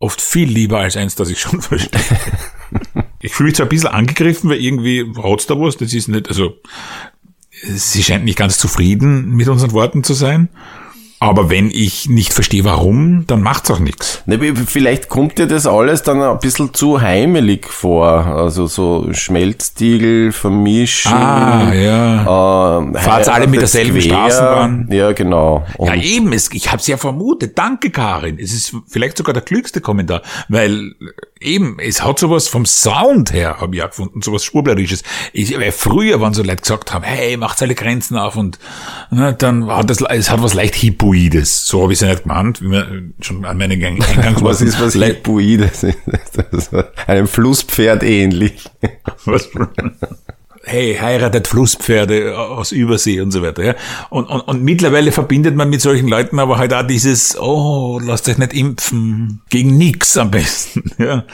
oft 0.00 0.20
viel 0.20 0.48
lieber 0.48 0.80
als 0.80 0.96
eins, 0.96 1.14
das 1.14 1.30
ich 1.30 1.38
schon 1.40 1.60
verstehe. 1.62 2.00
ich 3.20 3.32
fühle 3.32 3.48
mich 3.48 3.56
zwar 3.56 3.66
ein 3.66 3.70
bisschen 3.70 3.90
angegriffen, 3.90 4.50
weil 4.50 4.58
irgendwie 4.60 5.04
hat's 5.22 5.46
da 5.46 5.58
was, 5.58 5.76
das 5.76 5.94
ist 5.94 6.08
nicht, 6.08 6.28
also, 6.28 6.54
sie 7.62 8.02
scheint 8.02 8.24
nicht 8.24 8.38
ganz 8.38 8.58
zufrieden 8.58 9.30
mit 9.30 9.48
unseren 9.48 9.72
Worten 9.72 10.02
zu 10.02 10.14
sein. 10.14 10.48
Aber 11.24 11.48
wenn 11.48 11.70
ich 11.70 12.06
nicht 12.10 12.34
verstehe, 12.34 12.64
warum, 12.64 13.24
dann 13.26 13.40
macht's 13.40 13.70
auch 13.70 13.78
nichts. 13.78 14.22
Ne, 14.26 14.38
Vielleicht 14.66 15.08
kommt 15.08 15.38
dir 15.38 15.46
das 15.46 15.66
alles 15.66 16.02
dann 16.02 16.20
ein 16.20 16.38
bisschen 16.38 16.74
zu 16.74 17.00
heimelig 17.00 17.66
vor. 17.66 18.26
Also 18.26 18.66
so 18.66 19.08
Schmelztiegel 19.12 20.32
vermischen. 20.32 21.14
Ah, 21.14 21.72
ja. 21.72 22.80
Äh, 22.90 22.98
Fahrt's 22.98 23.28
alle 23.28 23.46
mit 23.46 23.62
derselben 23.62 24.02
Straßenbahn? 24.02 24.88
Ja, 24.90 25.12
genau. 25.12 25.64
Und 25.78 25.88
Ja, 25.88 25.94
eben, 25.94 26.30
es, 26.34 26.50
ich 26.52 26.70
habe 26.70 26.80
es 26.80 26.86
ja 26.88 26.98
vermutet. 26.98 27.56
Danke, 27.56 27.88
Karin. 27.88 28.38
Es 28.38 28.52
ist 28.52 28.76
vielleicht 28.86 29.16
sogar 29.16 29.32
der 29.32 29.42
klügste 29.42 29.80
Kommentar, 29.80 30.20
weil 30.50 30.94
eben, 31.44 31.76
es 31.78 32.02
hat 32.02 32.18
sowas 32.18 32.48
vom 32.48 32.66
Sound 32.66 33.32
her, 33.32 33.60
habe 33.60 33.74
ich 33.76 33.80
ja 33.80 33.86
gefunden, 33.86 34.22
sowas 34.22 34.44
Schwurblerisches. 34.44 35.02
Ich, 35.32 35.56
weil 35.58 35.72
früher, 35.72 36.20
wenn 36.20 36.34
so 36.34 36.42
Leute 36.42 36.62
gesagt 36.62 36.92
haben, 36.92 37.04
hey, 37.04 37.36
macht 37.36 37.60
alle 37.62 37.74
Grenzen 37.74 38.16
auf 38.16 38.36
und 38.36 38.58
ne, 39.10 39.34
dann 39.34 39.66
hat 39.68 39.90
das, 39.90 40.00
es 40.00 40.30
hat 40.30 40.42
was 40.42 40.54
leicht 40.54 40.74
Hippoides. 40.74 41.66
So 41.66 41.82
habe 41.82 41.92
ich 41.92 41.98
es 41.98 42.00
ja 42.02 42.08
nicht 42.08 42.22
gemeint, 42.22 42.60
wie 42.62 42.68
man 42.68 43.14
schon 43.20 43.44
an 43.44 43.58
meinen 43.58 43.78
Gang- 43.78 43.98
was 44.42 44.60
ist 44.60 44.80
was 44.80 44.94
Leicht- 44.94 45.26
Lipoides? 45.26 45.86
Einem 47.06 47.28
Flusspferd 47.28 48.02
ähnlich. 48.02 48.64
Was? 49.24 49.48
Hey, 50.66 50.96
heiratet 51.00 51.46
Flusspferde 51.46 52.38
aus 52.38 52.72
Übersee 52.72 53.20
und 53.20 53.30
so 53.30 53.42
weiter. 53.42 53.62
Ja? 53.62 53.74
Und, 54.10 54.26
und, 54.26 54.40
und 54.40 54.62
mittlerweile 54.62 55.12
verbindet 55.12 55.56
man 55.56 55.68
mit 55.70 55.80
solchen 55.80 56.08
Leuten 56.08 56.38
aber 56.38 56.58
halt 56.58 56.72
auch 56.72 56.86
dieses, 56.86 57.38
oh, 57.38 58.00
lasst 58.02 58.28
euch 58.28 58.38
nicht 58.38 58.54
impfen, 58.54 59.42
gegen 59.50 59.76
nix 59.76 60.16
am 60.16 60.30
besten. 60.30 60.82
Ja? 60.98 61.24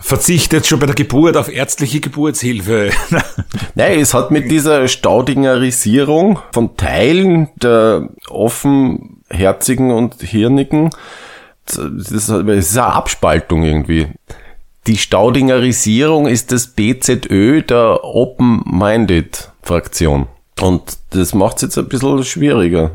Verzichtet 0.00 0.66
schon 0.66 0.80
bei 0.80 0.86
der 0.86 0.94
Geburt 0.94 1.36
auf 1.36 1.48
ärztliche 1.48 2.00
Geburtshilfe. 2.00 2.90
Nein, 3.74 4.00
es 4.00 4.12
hat 4.12 4.32
mit 4.32 4.50
dieser 4.50 4.88
Staudingerisierung 4.88 6.40
von 6.52 6.76
Teilen 6.76 7.48
der 7.56 8.08
offenherzigen 8.28 9.92
und 9.92 10.20
hirnigen, 10.20 10.90
das 11.66 11.78
ist, 11.78 12.28
das 12.28 12.46
ist 12.46 12.76
eine 12.76 12.92
Abspaltung 12.92 13.62
irgendwie. 13.62 14.08
Die 14.86 14.96
Staudingerisierung 14.98 16.26
ist 16.26 16.52
das 16.52 16.66
BZÖ 16.68 17.62
der 17.62 18.04
Open-Minded 18.04 19.50
Fraktion. 19.62 20.26
Und 20.60 20.98
das 21.10 21.34
macht 21.34 21.56
es 21.56 21.62
jetzt 21.62 21.78
ein 21.78 21.88
bisschen 21.88 22.22
schwieriger. 22.24 22.92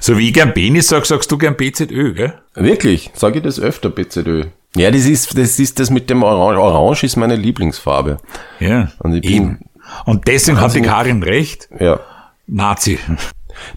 so 0.00 0.18
wie 0.18 0.28
ich 0.28 0.34
gern 0.34 0.52
Penis 0.52 0.88
sag, 0.88 1.06
sagst 1.06 1.30
du 1.32 1.38
gern 1.38 1.56
BZÖ, 1.56 2.12
gell? 2.12 2.34
Wirklich, 2.54 3.10
sage 3.14 3.38
ich 3.38 3.44
das 3.44 3.60
öfter, 3.60 3.88
BZÖ. 3.88 4.46
Ja, 4.76 4.90
das 4.90 5.04
ist, 5.04 5.36
das 5.38 5.58
ist 5.58 5.78
das 5.78 5.90
mit 5.90 6.10
dem 6.10 6.22
Orange. 6.22 6.58
Orange 6.60 7.04
ist 7.04 7.16
meine 7.16 7.36
Lieblingsfarbe. 7.36 8.18
Ja. 8.58 8.90
Und 8.98 9.14
ich 9.14 9.22
bin- 9.22 9.32
Eben. 9.32 9.58
Und 10.06 10.26
deswegen 10.26 10.60
hat 10.60 10.74
die 10.74 10.82
Karin 10.82 11.22
recht. 11.22 11.68
Ja. 11.78 12.00
Nazi. 12.46 12.98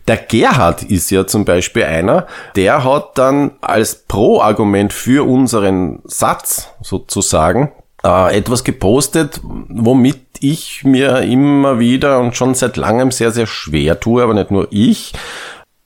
Der 0.07 0.17
Gerhard 0.17 0.83
ist 0.83 1.09
ja 1.11 1.27
zum 1.27 1.45
Beispiel 1.45 1.83
einer, 1.83 2.27
der 2.55 2.83
hat 2.83 3.17
dann 3.17 3.51
als 3.61 4.03
Pro-Argument 4.07 4.93
für 4.93 5.27
unseren 5.27 5.99
Satz 6.05 6.69
sozusagen 6.81 7.71
äh, 8.03 8.37
etwas 8.37 8.63
gepostet, 8.63 9.41
womit 9.43 10.21
ich 10.39 10.83
mir 10.83 11.21
immer 11.21 11.79
wieder 11.79 12.19
und 12.19 12.35
schon 12.35 12.53
seit 12.53 12.77
langem 12.77 13.11
sehr, 13.11 13.31
sehr 13.31 13.47
schwer 13.47 13.99
tue, 13.99 14.23
aber 14.23 14.33
nicht 14.33 14.51
nur 14.51 14.67
ich. 14.71 15.13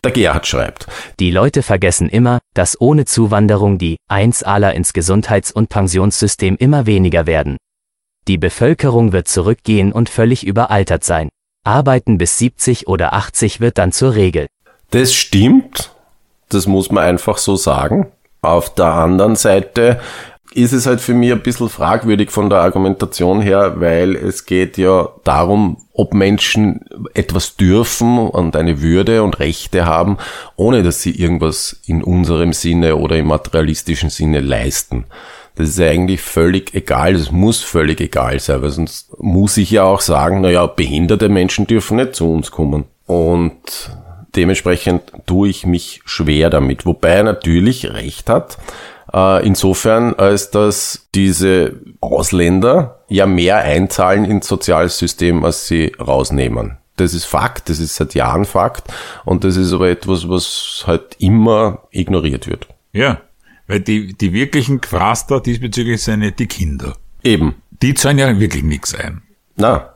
Der 0.04 0.12
Gerhard 0.12 0.48
schreibt. 0.48 0.88
Die 1.20 1.30
Leute 1.30 1.62
vergessen 1.62 2.08
immer, 2.08 2.40
dass 2.54 2.80
ohne 2.80 3.04
Zuwanderung 3.04 3.78
die 3.78 3.98
Einzahler 4.08 4.74
ins 4.74 4.94
Gesundheits- 4.94 5.52
und 5.52 5.68
Pensionssystem 5.68 6.56
immer 6.58 6.86
weniger 6.86 7.28
werden. 7.28 7.58
Die 8.28 8.38
Bevölkerung 8.38 9.12
wird 9.12 9.28
zurückgehen 9.28 9.92
und 9.92 10.08
völlig 10.08 10.46
überaltert 10.46 11.04
sein. 11.04 11.30
Arbeiten 11.64 12.18
bis 12.18 12.38
70 12.38 12.88
oder 12.88 13.14
80 13.14 13.60
wird 13.60 13.78
dann 13.78 13.92
zur 13.92 14.16
Regel. 14.16 14.48
Das 14.92 15.14
stimmt, 15.14 15.92
das 16.50 16.68
muss 16.68 16.92
man 16.92 17.04
einfach 17.04 17.38
so 17.38 17.56
sagen. 17.56 18.08
Auf 18.42 18.74
der 18.74 18.94
anderen 18.94 19.36
Seite 19.36 20.00
ist 20.54 20.74
es 20.74 20.88
halt 20.88 21.00
für 21.00 21.14
mich 21.14 21.32
ein 21.32 21.44
bisschen 21.44 21.70
fragwürdig 21.70 22.32
von 22.32 22.50
der 22.50 22.60
Argumentation 22.60 23.42
her, 23.42 23.80
weil 23.80 24.16
es 24.16 24.46
geht 24.46 24.78
ja 24.78 25.10
darum, 25.24 25.78
ob 25.94 26.14
Menschen 26.14 26.86
etwas 27.14 27.56
dürfen 27.56 28.18
und 28.18 28.56
eine 28.56 28.82
Würde 28.82 29.22
und 29.22 29.40
Rechte 29.40 29.86
haben, 29.86 30.18
ohne 30.56 30.82
dass 30.82 31.04
sie 31.04 31.12
irgendwas 31.12 31.80
in 31.86 32.04
unserem 32.04 32.54
Sinne 32.54 32.96
oder 32.96 33.18
im 33.18 33.28
materialistischen 33.28 34.10
Sinne 34.10 34.40
leisten. 34.40 35.06
Das 35.60 35.68
ist 35.68 35.82
eigentlich 35.82 36.22
völlig 36.22 36.74
egal, 36.74 37.16
das 37.16 37.32
muss 37.34 37.62
völlig 37.62 38.00
egal 38.00 38.40
sein, 38.40 38.62
weil 38.62 38.70
sonst 38.70 39.12
muss 39.20 39.58
ich 39.58 39.72
ja 39.72 39.84
auch 39.84 40.00
sagen, 40.00 40.40
naja, 40.40 40.66
behinderte 40.68 41.28
Menschen 41.28 41.68
dürfen 41.68 41.98
nicht 41.98 42.16
zu 42.16 42.32
uns 42.32 42.50
kommen. 42.50 42.86
Und 43.06 43.92
dementsprechend 44.38 45.02
tue 45.26 45.50
ich 45.50 45.66
mich 45.66 46.00
schwer 46.06 46.50
damit, 46.50 46.86
wobei 46.86 47.10
er 47.10 47.24
natürlich 47.24 47.92
recht 47.92 48.30
hat. 48.30 48.58
Äh, 49.12 49.46
insofern, 49.46 50.14
als 50.14 50.50
dass 50.50 51.10
diese 51.14 51.74
Ausländer 52.00 53.02
ja 53.10 53.26
mehr 53.26 53.58
einzahlen 53.58 54.24
ins 54.24 54.48
Sozialsystem, 54.48 55.44
als 55.44 55.68
sie 55.68 55.92
rausnehmen. 56.00 56.78
Das 56.96 57.14
ist 57.14 57.26
Fakt, 57.26 57.68
das 57.68 57.80
ist 57.80 57.98
seit 57.98 58.14
Jahren 58.14 58.46
Fakt 58.46 58.86
und 59.26 59.44
das 59.44 59.58
ist 59.58 59.74
aber 59.74 59.90
etwas, 59.90 60.30
was 60.30 60.86
halt 60.88 61.18
immer 61.20 61.80
ignoriert 61.92 62.48
wird. 62.48 62.70
Ja, 62.94 63.20
weil 63.70 63.80
die, 63.80 64.14
die 64.14 64.34
wirklichen 64.34 64.82
Quaster 64.82 65.40
diesbezüglich 65.40 66.02
sind 66.02 66.24
ja 66.24 66.32
die 66.32 66.48
Kinder. 66.48 66.98
Eben. 67.24 67.56
Die 67.82 67.94
zahlen 67.94 68.18
ja 68.18 68.40
wirklich 68.40 68.64
nichts 68.64 68.94
ein. 68.96 69.22
Na, 69.56 69.94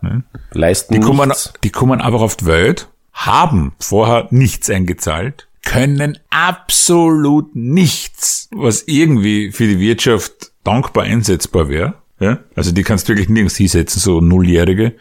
leisten 0.52 0.94
Die 0.94 1.00
kommen, 1.00 1.30
nichts. 1.30 1.54
die 1.64 1.70
kommen 1.72 2.00
einfach 2.00 2.22
auf 2.22 2.36
die 2.36 2.46
Welt, 2.46 2.90
haben 3.14 3.74
vorher 3.80 4.28
nichts 4.30 4.70
eingezahlt, 4.70 5.48
können 5.64 6.20
absolut 6.30 7.56
nichts, 7.56 8.48
was 8.52 8.84
irgendwie 8.86 9.52
für 9.52 9.66
die 9.68 9.80
Wirtschaft 9.80 10.52
dankbar 10.64 11.06
einsetzbar 11.06 11.68
wäre. 11.68 11.96
Ja? 12.20 12.40
Also 12.56 12.72
die 12.72 12.84
kannst 12.84 13.08
du 13.08 13.14
wirklich 13.14 13.30
nirgends 13.30 13.56
hinsetzen, 13.56 14.00
so 14.02 14.22
Nulljährige. 14.22 14.94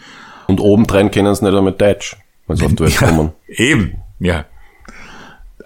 Und 0.47 0.61
obendrein 0.61 1.11
kennen 1.11 1.35
sie 1.35 1.45
nicht 1.45 1.55
einmal 1.57 1.73
Deutsch, 1.75 2.17
wenn 2.47 2.57
sie 2.57 2.65
auf 2.65 2.73
die 2.75 2.81
Welt 2.85 2.97
kommen. 2.99 3.33
Eben, 3.49 3.97
ja. 4.19 4.47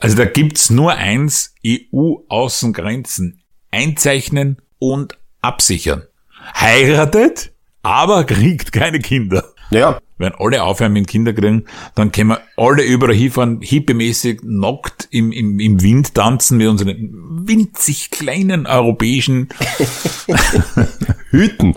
Also 0.01 0.17
da 0.17 0.25
gibt's 0.25 0.71
nur 0.71 0.95
eins, 0.95 1.55
EU-Außengrenzen 1.65 3.41
einzeichnen 3.71 4.63
und 4.79 5.19
absichern. 5.43 6.03
Heiratet, 6.59 7.53
aber 7.83 8.25
kriegt 8.25 8.73
keine 8.73 9.01
Kinder. 9.01 9.45
Ja, 9.71 9.99
Wenn 10.19 10.33
alle 10.35 10.63
aufhören 10.63 10.93
mit 10.93 11.09
Kinder 11.09 11.33
kriegen, 11.33 11.65
dann 11.95 12.13
können 12.13 12.31
wir 12.31 12.41
alle 12.57 12.85
überall 12.85 13.15
hinfahren, 13.15 13.61
hippiemäßig 13.61 14.41
nackt 14.45 15.09
im, 15.11 15.33
im, 15.33 15.59
im 15.59 15.83
Wind 15.83 16.15
tanzen 16.15 16.59
mit 16.59 16.69
unseren 16.69 17.47
winzig 17.47 18.11
kleinen 18.11 18.67
europäischen, 18.67 19.49
Hüten. 21.31 21.75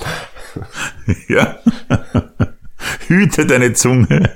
ja. 1.28 1.60
Hüte 3.08 3.46
deine 3.46 3.74
Zunge, 3.74 4.32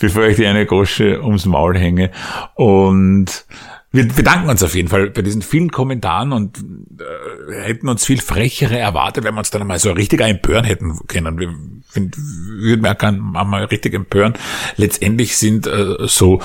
bevor 0.00 0.24
ich 0.26 0.36
dir 0.36 0.50
eine 0.50 0.66
Gosche 0.66 1.22
ums 1.22 1.46
Maul 1.46 1.76
hänge. 1.78 2.10
Und 2.54 3.46
wir 3.92 4.06
bedanken 4.06 4.48
uns 4.48 4.62
auf 4.62 4.76
jeden 4.76 4.88
Fall 4.88 5.10
bei 5.10 5.22
diesen 5.22 5.42
vielen 5.42 5.72
Kommentaren 5.72 6.32
und 6.32 6.58
äh, 6.58 7.62
hätten 7.62 7.88
uns 7.88 8.04
viel 8.04 8.20
frechere 8.20 8.78
erwartet, 8.78 9.24
wenn 9.24 9.34
wir 9.34 9.40
uns 9.40 9.50
dann 9.50 9.62
einmal 9.62 9.80
so 9.80 9.90
richtig 9.90 10.20
empören 10.20 10.64
hätten 10.64 11.00
können. 11.08 11.38
Wir 11.40 11.48
würden 11.94 12.84
wir 12.84 12.94
gerne 12.94 13.20
einmal 13.34 13.64
richtig 13.64 13.94
empören. 13.94 14.34
Letztendlich 14.76 15.36
sind 15.36 15.66
äh, 15.66 15.96
so 16.06 16.40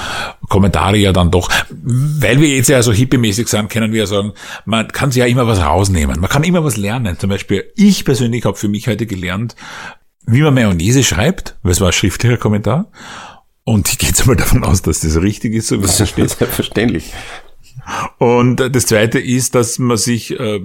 Kommentare 0.49 0.97
ja 0.97 1.13
dann 1.13 1.29
doch, 1.29 1.51
weil 1.69 2.41
wir 2.41 2.49
jetzt 2.49 2.69
ja 2.69 2.81
so 2.81 2.91
hippiemäßig 2.91 3.47
sind, 3.47 3.69
können 3.69 3.91
wir 3.91 3.99
ja 3.99 4.05
sagen, 4.07 4.33
man 4.65 4.87
kann 4.87 5.11
sich 5.11 5.19
ja 5.19 5.27
immer 5.27 5.45
was 5.45 5.61
rausnehmen. 5.61 6.19
Man 6.19 6.29
kann 6.29 6.43
immer 6.43 6.63
was 6.63 6.77
lernen. 6.77 7.19
Zum 7.19 7.29
Beispiel, 7.29 7.65
ich 7.75 8.05
persönlich 8.05 8.45
habe 8.45 8.57
für 8.57 8.69
mich 8.69 8.87
heute 8.87 9.05
gelernt, 9.05 9.55
wie 10.27 10.41
man 10.41 10.53
Mayonnaise 10.53 11.03
schreibt, 11.03 11.57
weil 11.63 11.71
es 11.71 11.81
war 11.81 11.87
ein 11.87 11.93
schriftlicher 11.93 12.37
Kommentar. 12.37 12.91
Und 13.63 13.89
ich 13.89 13.97
gehe 13.97 14.09
jetzt 14.09 14.25
mal 14.27 14.35
davon 14.35 14.63
aus, 14.63 14.81
dass 14.81 14.99
das 14.99 15.19
richtig 15.21 15.53
ist, 15.53 15.67
so 15.67 15.81
wie 15.81 15.85
es 15.85 15.97
da 15.97 16.05
steht. 16.05 16.29
Selbstverständlich. 16.29 17.13
Und 18.17 18.61
äh, 18.61 18.69
das 18.69 18.85
zweite 18.85 19.19
ist, 19.19 19.55
dass 19.55 19.79
man 19.79 19.97
sich 19.97 20.39
äh, 20.39 20.57
äh, 20.57 20.61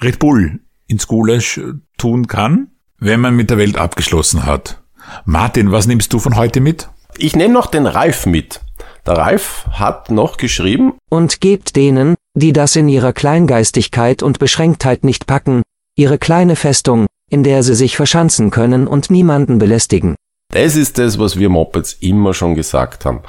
Red 0.00 0.18
Bull 0.18 0.60
ins 0.86 1.06
Gulasch 1.06 1.58
äh, 1.58 1.72
tun 1.98 2.26
kann, 2.26 2.68
wenn 2.98 3.20
man 3.20 3.34
mit 3.34 3.50
der 3.50 3.58
Welt 3.58 3.76
abgeschlossen 3.76 4.46
hat. 4.46 4.82
Martin, 5.24 5.72
was 5.72 5.86
nimmst 5.86 6.12
du 6.12 6.18
von 6.18 6.36
heute 6.36 6.60
mit? 6.60 6.88
Ich 7.18 7.36
nehme 7.36 7.52
noch 7.52 7.66
den 7.66 7.86
Ralf 7.86 8.26
mit. 8.26 8.60
Der 9.06 9.14
Ralf 9.14 9.66
hat 9.72 10.10
noch 10.10 10.36
geschrieben, 10.36 10.94
Und 11.10 11.40
gebt 11.40 11.76
denen, 11.76 12.14
die 12.34 12.52
das 12.52 12.76
in 12.76 12.88
ihrer 12.88 13.12
Kleingeistigkeit 13.12 14.22
und 14.22 14.38
Beschränktheit 14.38 15.02
nicht 15.04 15.26
packen, 15.26 15.62
ihre 15.96 16.18
kleine 16.18 16.56
Festung, 16.56 17.06
in 17.30 17.42
der 17.42 17.62
sie 17.62 17.74
sich 17.74 17.96
verschanzen 17.96 18.50
können 18.50 18.86
und 18.86 19.10
niemanden 19.10 19.58
belästigen. 19.58 20.14
das 20.50 20.76
ist 20.76 20.98
das, 20.98 21.18
was 21.18 21.38
wir 21.38 21.48
Mopeds 21.48 21.94
immer 22.00 22.34
schon 22.34 22.54
gesagt 22.54 23.04
haben. 23.04 23.20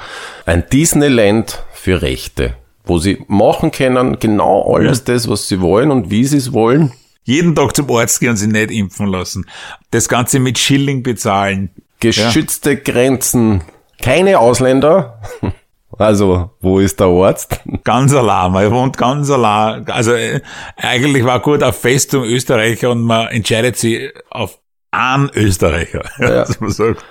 Ein 0.46 0.64
Disneyland 0.70 1.64
für 1.72 2.02
Rechte, 2.02 2.56
wo 2.84 2.98
sie 2.98 3.24
machen 3.28 3.70
können 3.70 4.18
genau 4.18 4.74
alles 4.74 5.04
das, 5.04 5.28
was 5.28 5.48
sie 5.48 5.60
wollen 5.60 5.90
und 5.90 6.10
wie 6.10 6.24
sie 6.24 6.36
es 6.36 6.52
wollen. 6.52 6.92
Jeden 7.22 7.54
Tag 7.54 7.74
zum 7.74 7.90
Arzt 7.90 8.20
gehen 8.20 8.30
und 8.30 8.36
sich 8.36 8.48
nicht 8.48 8.70
impfen 8.70 9.06
lassen. 9.06 9.46
Das 9.90 10.08
Ganze 10.08 10.38
mit 10.38 10.58
Schilling 10.58 11.02
bezahlen. 11.02 11.70
Geschützte 12.00 12.76
Grenzen, 12.76 13.62
keine 14.02 14.38
Ausländer. 14.38 15.22
Also, 15.98 16.50
wo 16.60 16.78
ist 16.80 16.98
der 17.00 17.06
Arzt? 17.08 17.60
Ganz 17.84 18.12
allein, 18.14 18.52
man 18.52 18.70
wohnt 18.70 18.96
ganz 18.96 19.30
allein. 19.30 19.88
Also 19.88 20.12
äh, 20.12 20.40
eigentlich 20.76 21.24
war 21.24 21.40
gut 21.40 21.62
auf 21.62 21.80
Festung 21.80 22.24
Österreicher 22.24 22.90
und 22.90 23.02
man 23.02 23.28
entscheidet 23.28 23.76
sich 23.76 24.10
auf 24.30 24.58
einen 24.90 25.30
Österreicher. 25.34 26.02
Ja. 26.18 26.28
Dass 26.44 26.60
man 26.60 26.70
sagt, 26.70 27.04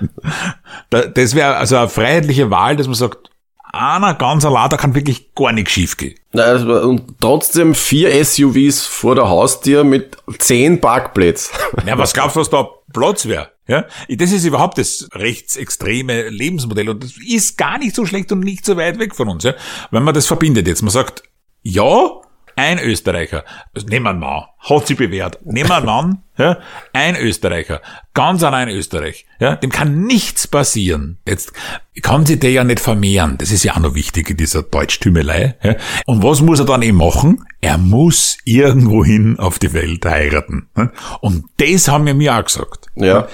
da- 0.89 1.05
das 1.07 1.35
wäre 1.35 1.55
also 1.57 1.77
eine 1.77 1.89
freiheitliche 1.89 2.49
Wahl, 2.49 2.75
dass 2.75 2.87
man 2.87 2.95
sagt, 2.95 3.29
einer 3.75 4.13
ganz 4.13 4.45
allein, 4.45 4.69
da 4.69 4.77
kann 4.77 4.93
wirklich 4.93 5.33
gar 5.33 5.51
nichts 5.51 5.71
schiefgehen. 5.71 6.15
Na, 6.31 6.43
also, 6.43 6.71
Und 6.81 7.15
trotzdem 7.19 7.73
vier 7.73 8.23
SUVs 8.23 8.85
vor 8.85 9.15
der 9.15 9.27
Haustür 9.29 9.83
mit 9.83 10.15
zehn 10.37 10.79
Parkplätzen. 10.79 11.55
Ja, 11.85 11.97
was 11.97 12.13
glaubst 12.13 12.35
du, 12.35 12.41
was 12.41 12.49
da 12.51 12.67
Platz 12.93 13.25
wäre? 13.27 13.49
Ja, 13.67 13.85
das 14.09 14.31
ist 14.31 14.43
überhaupt 14.43 14.77
das 14.77 15.07
rechtsextreme 15.13 16.29
Lebensmodell 16.29 16.89
und 16.89 17.03
das 17.03 17.13
ist 17.17 17.57
gar 17.57 17.77
nicht 17.77 17.95
so 17.95 18.05
schlecht 18.05 18.31
und 18.31 18.41
nicht 18.41 18.65
so 18.65 18.75
weit 18.75 18.99
weg 18.99 19.15
von 19.15 19.29
uns. 19.29 19.43
Ja? 19.43 19.53
Wenn 19.91 20.03
man 20.03 20.13
das 20.13 20.27
verbindet 20.27 20.67
jetzt, 20.67 20.81
man 20.81 20.91
sagt, 20.91 21.23
ja, 21.61 22.21
ein 22.55 22.79
Österreicher, 22.79 23.43
also 23.73 23.87
nehmen 23.87 24.05
wir 24.05 24.09
einen 24.11 24.19
Mann, 24.19 24.43
hat 24.59 24.87
sich 24.87 24.97
bewährt, 24.97 25.39
nehmen 25.45 25.69
wir 25.69 25.77
einen 25.77 25.85
Mann, 25.85 26.23
ja, 26.37 26.59
ein 26.91 27.15
Österreicher, 27.15 27.81
ganz 28.13 28.43
allein 28.43 28.69
Österreich, 28.69 29.25
ja, 29.39 29.55
dem 29.55 29.71
kann 29.71 30.03
nichts 30.03 30.47
passieren. 30.47 31.17
Jetzt 31.27 31.53
kann 32.01 32.25
sich 32.25 32.39
der 32.39 32.51
ja 32.51 32.63
nicht 32.63 32.79
vermehren, 32.79 33.37
das 33.37 33.51
ist 33.51 33.63
ja 33.63 33.75
auch 33.75 33.79
noch 33.79 33.95
wichtig 33.95 34.29
in 34.29 34.37
dieser 34.37 34.63
Deutschtümelei. 34.63 35.55
Ja. 35.63 35.75
Und 36.05 36.21
was 36.21 36.41
muss 36.41 36.59
er 36.59 36.65
dann 36.65 36.81
eben 36.81 36.97
machen? 36.97 37.45
Er 37.61 37.77
muss 37.77 38.37
irgendwohin 38.45 39.39
auf 39.39 39.57
die 39.57 39.73
Welt 39.73 40.05
heiraten. 40.05 40.69
ja. 40.77 40.91
Und 41.21 41.45
das 41.57 41.87
haben 41.87 42.05
wir 42.05 42.13
mir 42.13 42.35
auch 42.35 42.43
gesagt. 42.43 42.87
Ja. 42.95 43.27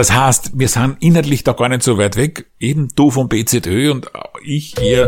Das 0.00 0.14
heißt, 0.14 0.52
wir 0.54 0.68
sind 0.68 0.96
inhaltlich 1.00 1.44
da 1.44 1.52
gar 1.52 1.68
nicht 1.68 1.82
so 1.82 1.98
weit 1.98 2.16
weg. 2.16 2.46
Eben 2.58 2.88
du 2.96 3.10
vom 3.10 3.28
BZÖ 3.28 3.90
und 3.90 4.10
ich 4.42 4.74
hier 4.80 5.06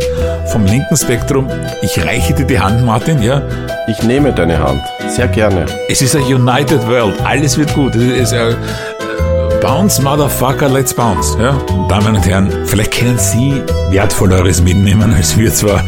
vom 0.48 0.66
linken 0.66 0.98
Spektrum. 0.98 1.48
Ich 1.80 1.98
reiche 2.04 2.34
dir 2.34 2.44
die 2.44 2.60
Hand, 2.60 2.84
Martin, 2.84 3.22
ja. 3.22 3.40
Ich 3.88 4.02
nehme 4.02 4.34
deine 4.34 4.58
Hand. 4.58 4.82
Sehr 5.08 5.28
gerne. 5.28 5.64
Es 5.88 6.02
ist 6.02 6.14
a 6.14 6.18
united 6.18 6.86
world. 6.86 7.18
Alles 7.22 7.56
wird 7.56 7.72
gut. 7.72 7.94
Es 7.94 8.32
ist 8.32 8.34
a 8.34 8.54
bounce, 9.62 10.02
motherfucker, 10.02 10.68
let's 10.68 10.92
bounce. 10.92 11.36
Ja? 11.38 11.56
Damen 11.88 12.16
und 12.16 12.26
Herren, 12.26 12.50
vielleicht 12.66 12.92
können 12.98 13.18
Sie 13.18 13.62
wertvolleres 13.90 14.60
mitnehmen 14.60 15.12
als 15.14 15.38
wir 15.38 15.52
zwar. 15.52 15.82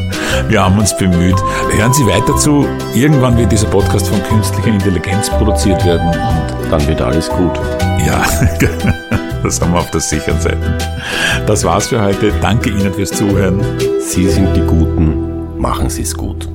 Wir 0.49 0.63
haben 0.63 0.79
uns 0.79 0.97
bemüht. 0.97 1.37
Hören 1.73 1.93
Sie 1.93 2.07
weiter 2.07 2.37
zu. 2.37 2.67
Irgendwann 2.95 3.37
wird 3.37 3.51
dieser 3.53 3.67
Podcast 3.69 4.09
von 4.09 4.23
künstlicher 4.25 4.69
Intelligenz 4.69 5.29
produziert 5.29 5.85
werden 5.85 6.07
und 6.09 6.71
Dann 6.73 6.87
wird 6.87 7.01
alles 7.03 7.29
gut. 7.29 7.59
ja, 8.07 8.23
das 9.43 9.61
haben 9.61 9.73
wir 9.73 9.81
auf 9.81 9.91
der 9.91 10.01
sicheren 10.01 10.41
Seite. 10.41 10.79
Das 11.47 11.65
war's 11.65 11.89
für 11.89 12.01
heute. 12.01 12.33
Danke 12.41 12.71
Ihnen 12.71 12.95
fürs 12.95 13.11
Zuhören. 13.11 13.61
Sie 14.01 14.29
sind 14.29 14.55
die 14.55 14.63
Guten. 14.63 15.59
Machen 15.59 15.91
Sie 15.91 16.03
es 16.03 16.15
gut. 16.15 16.54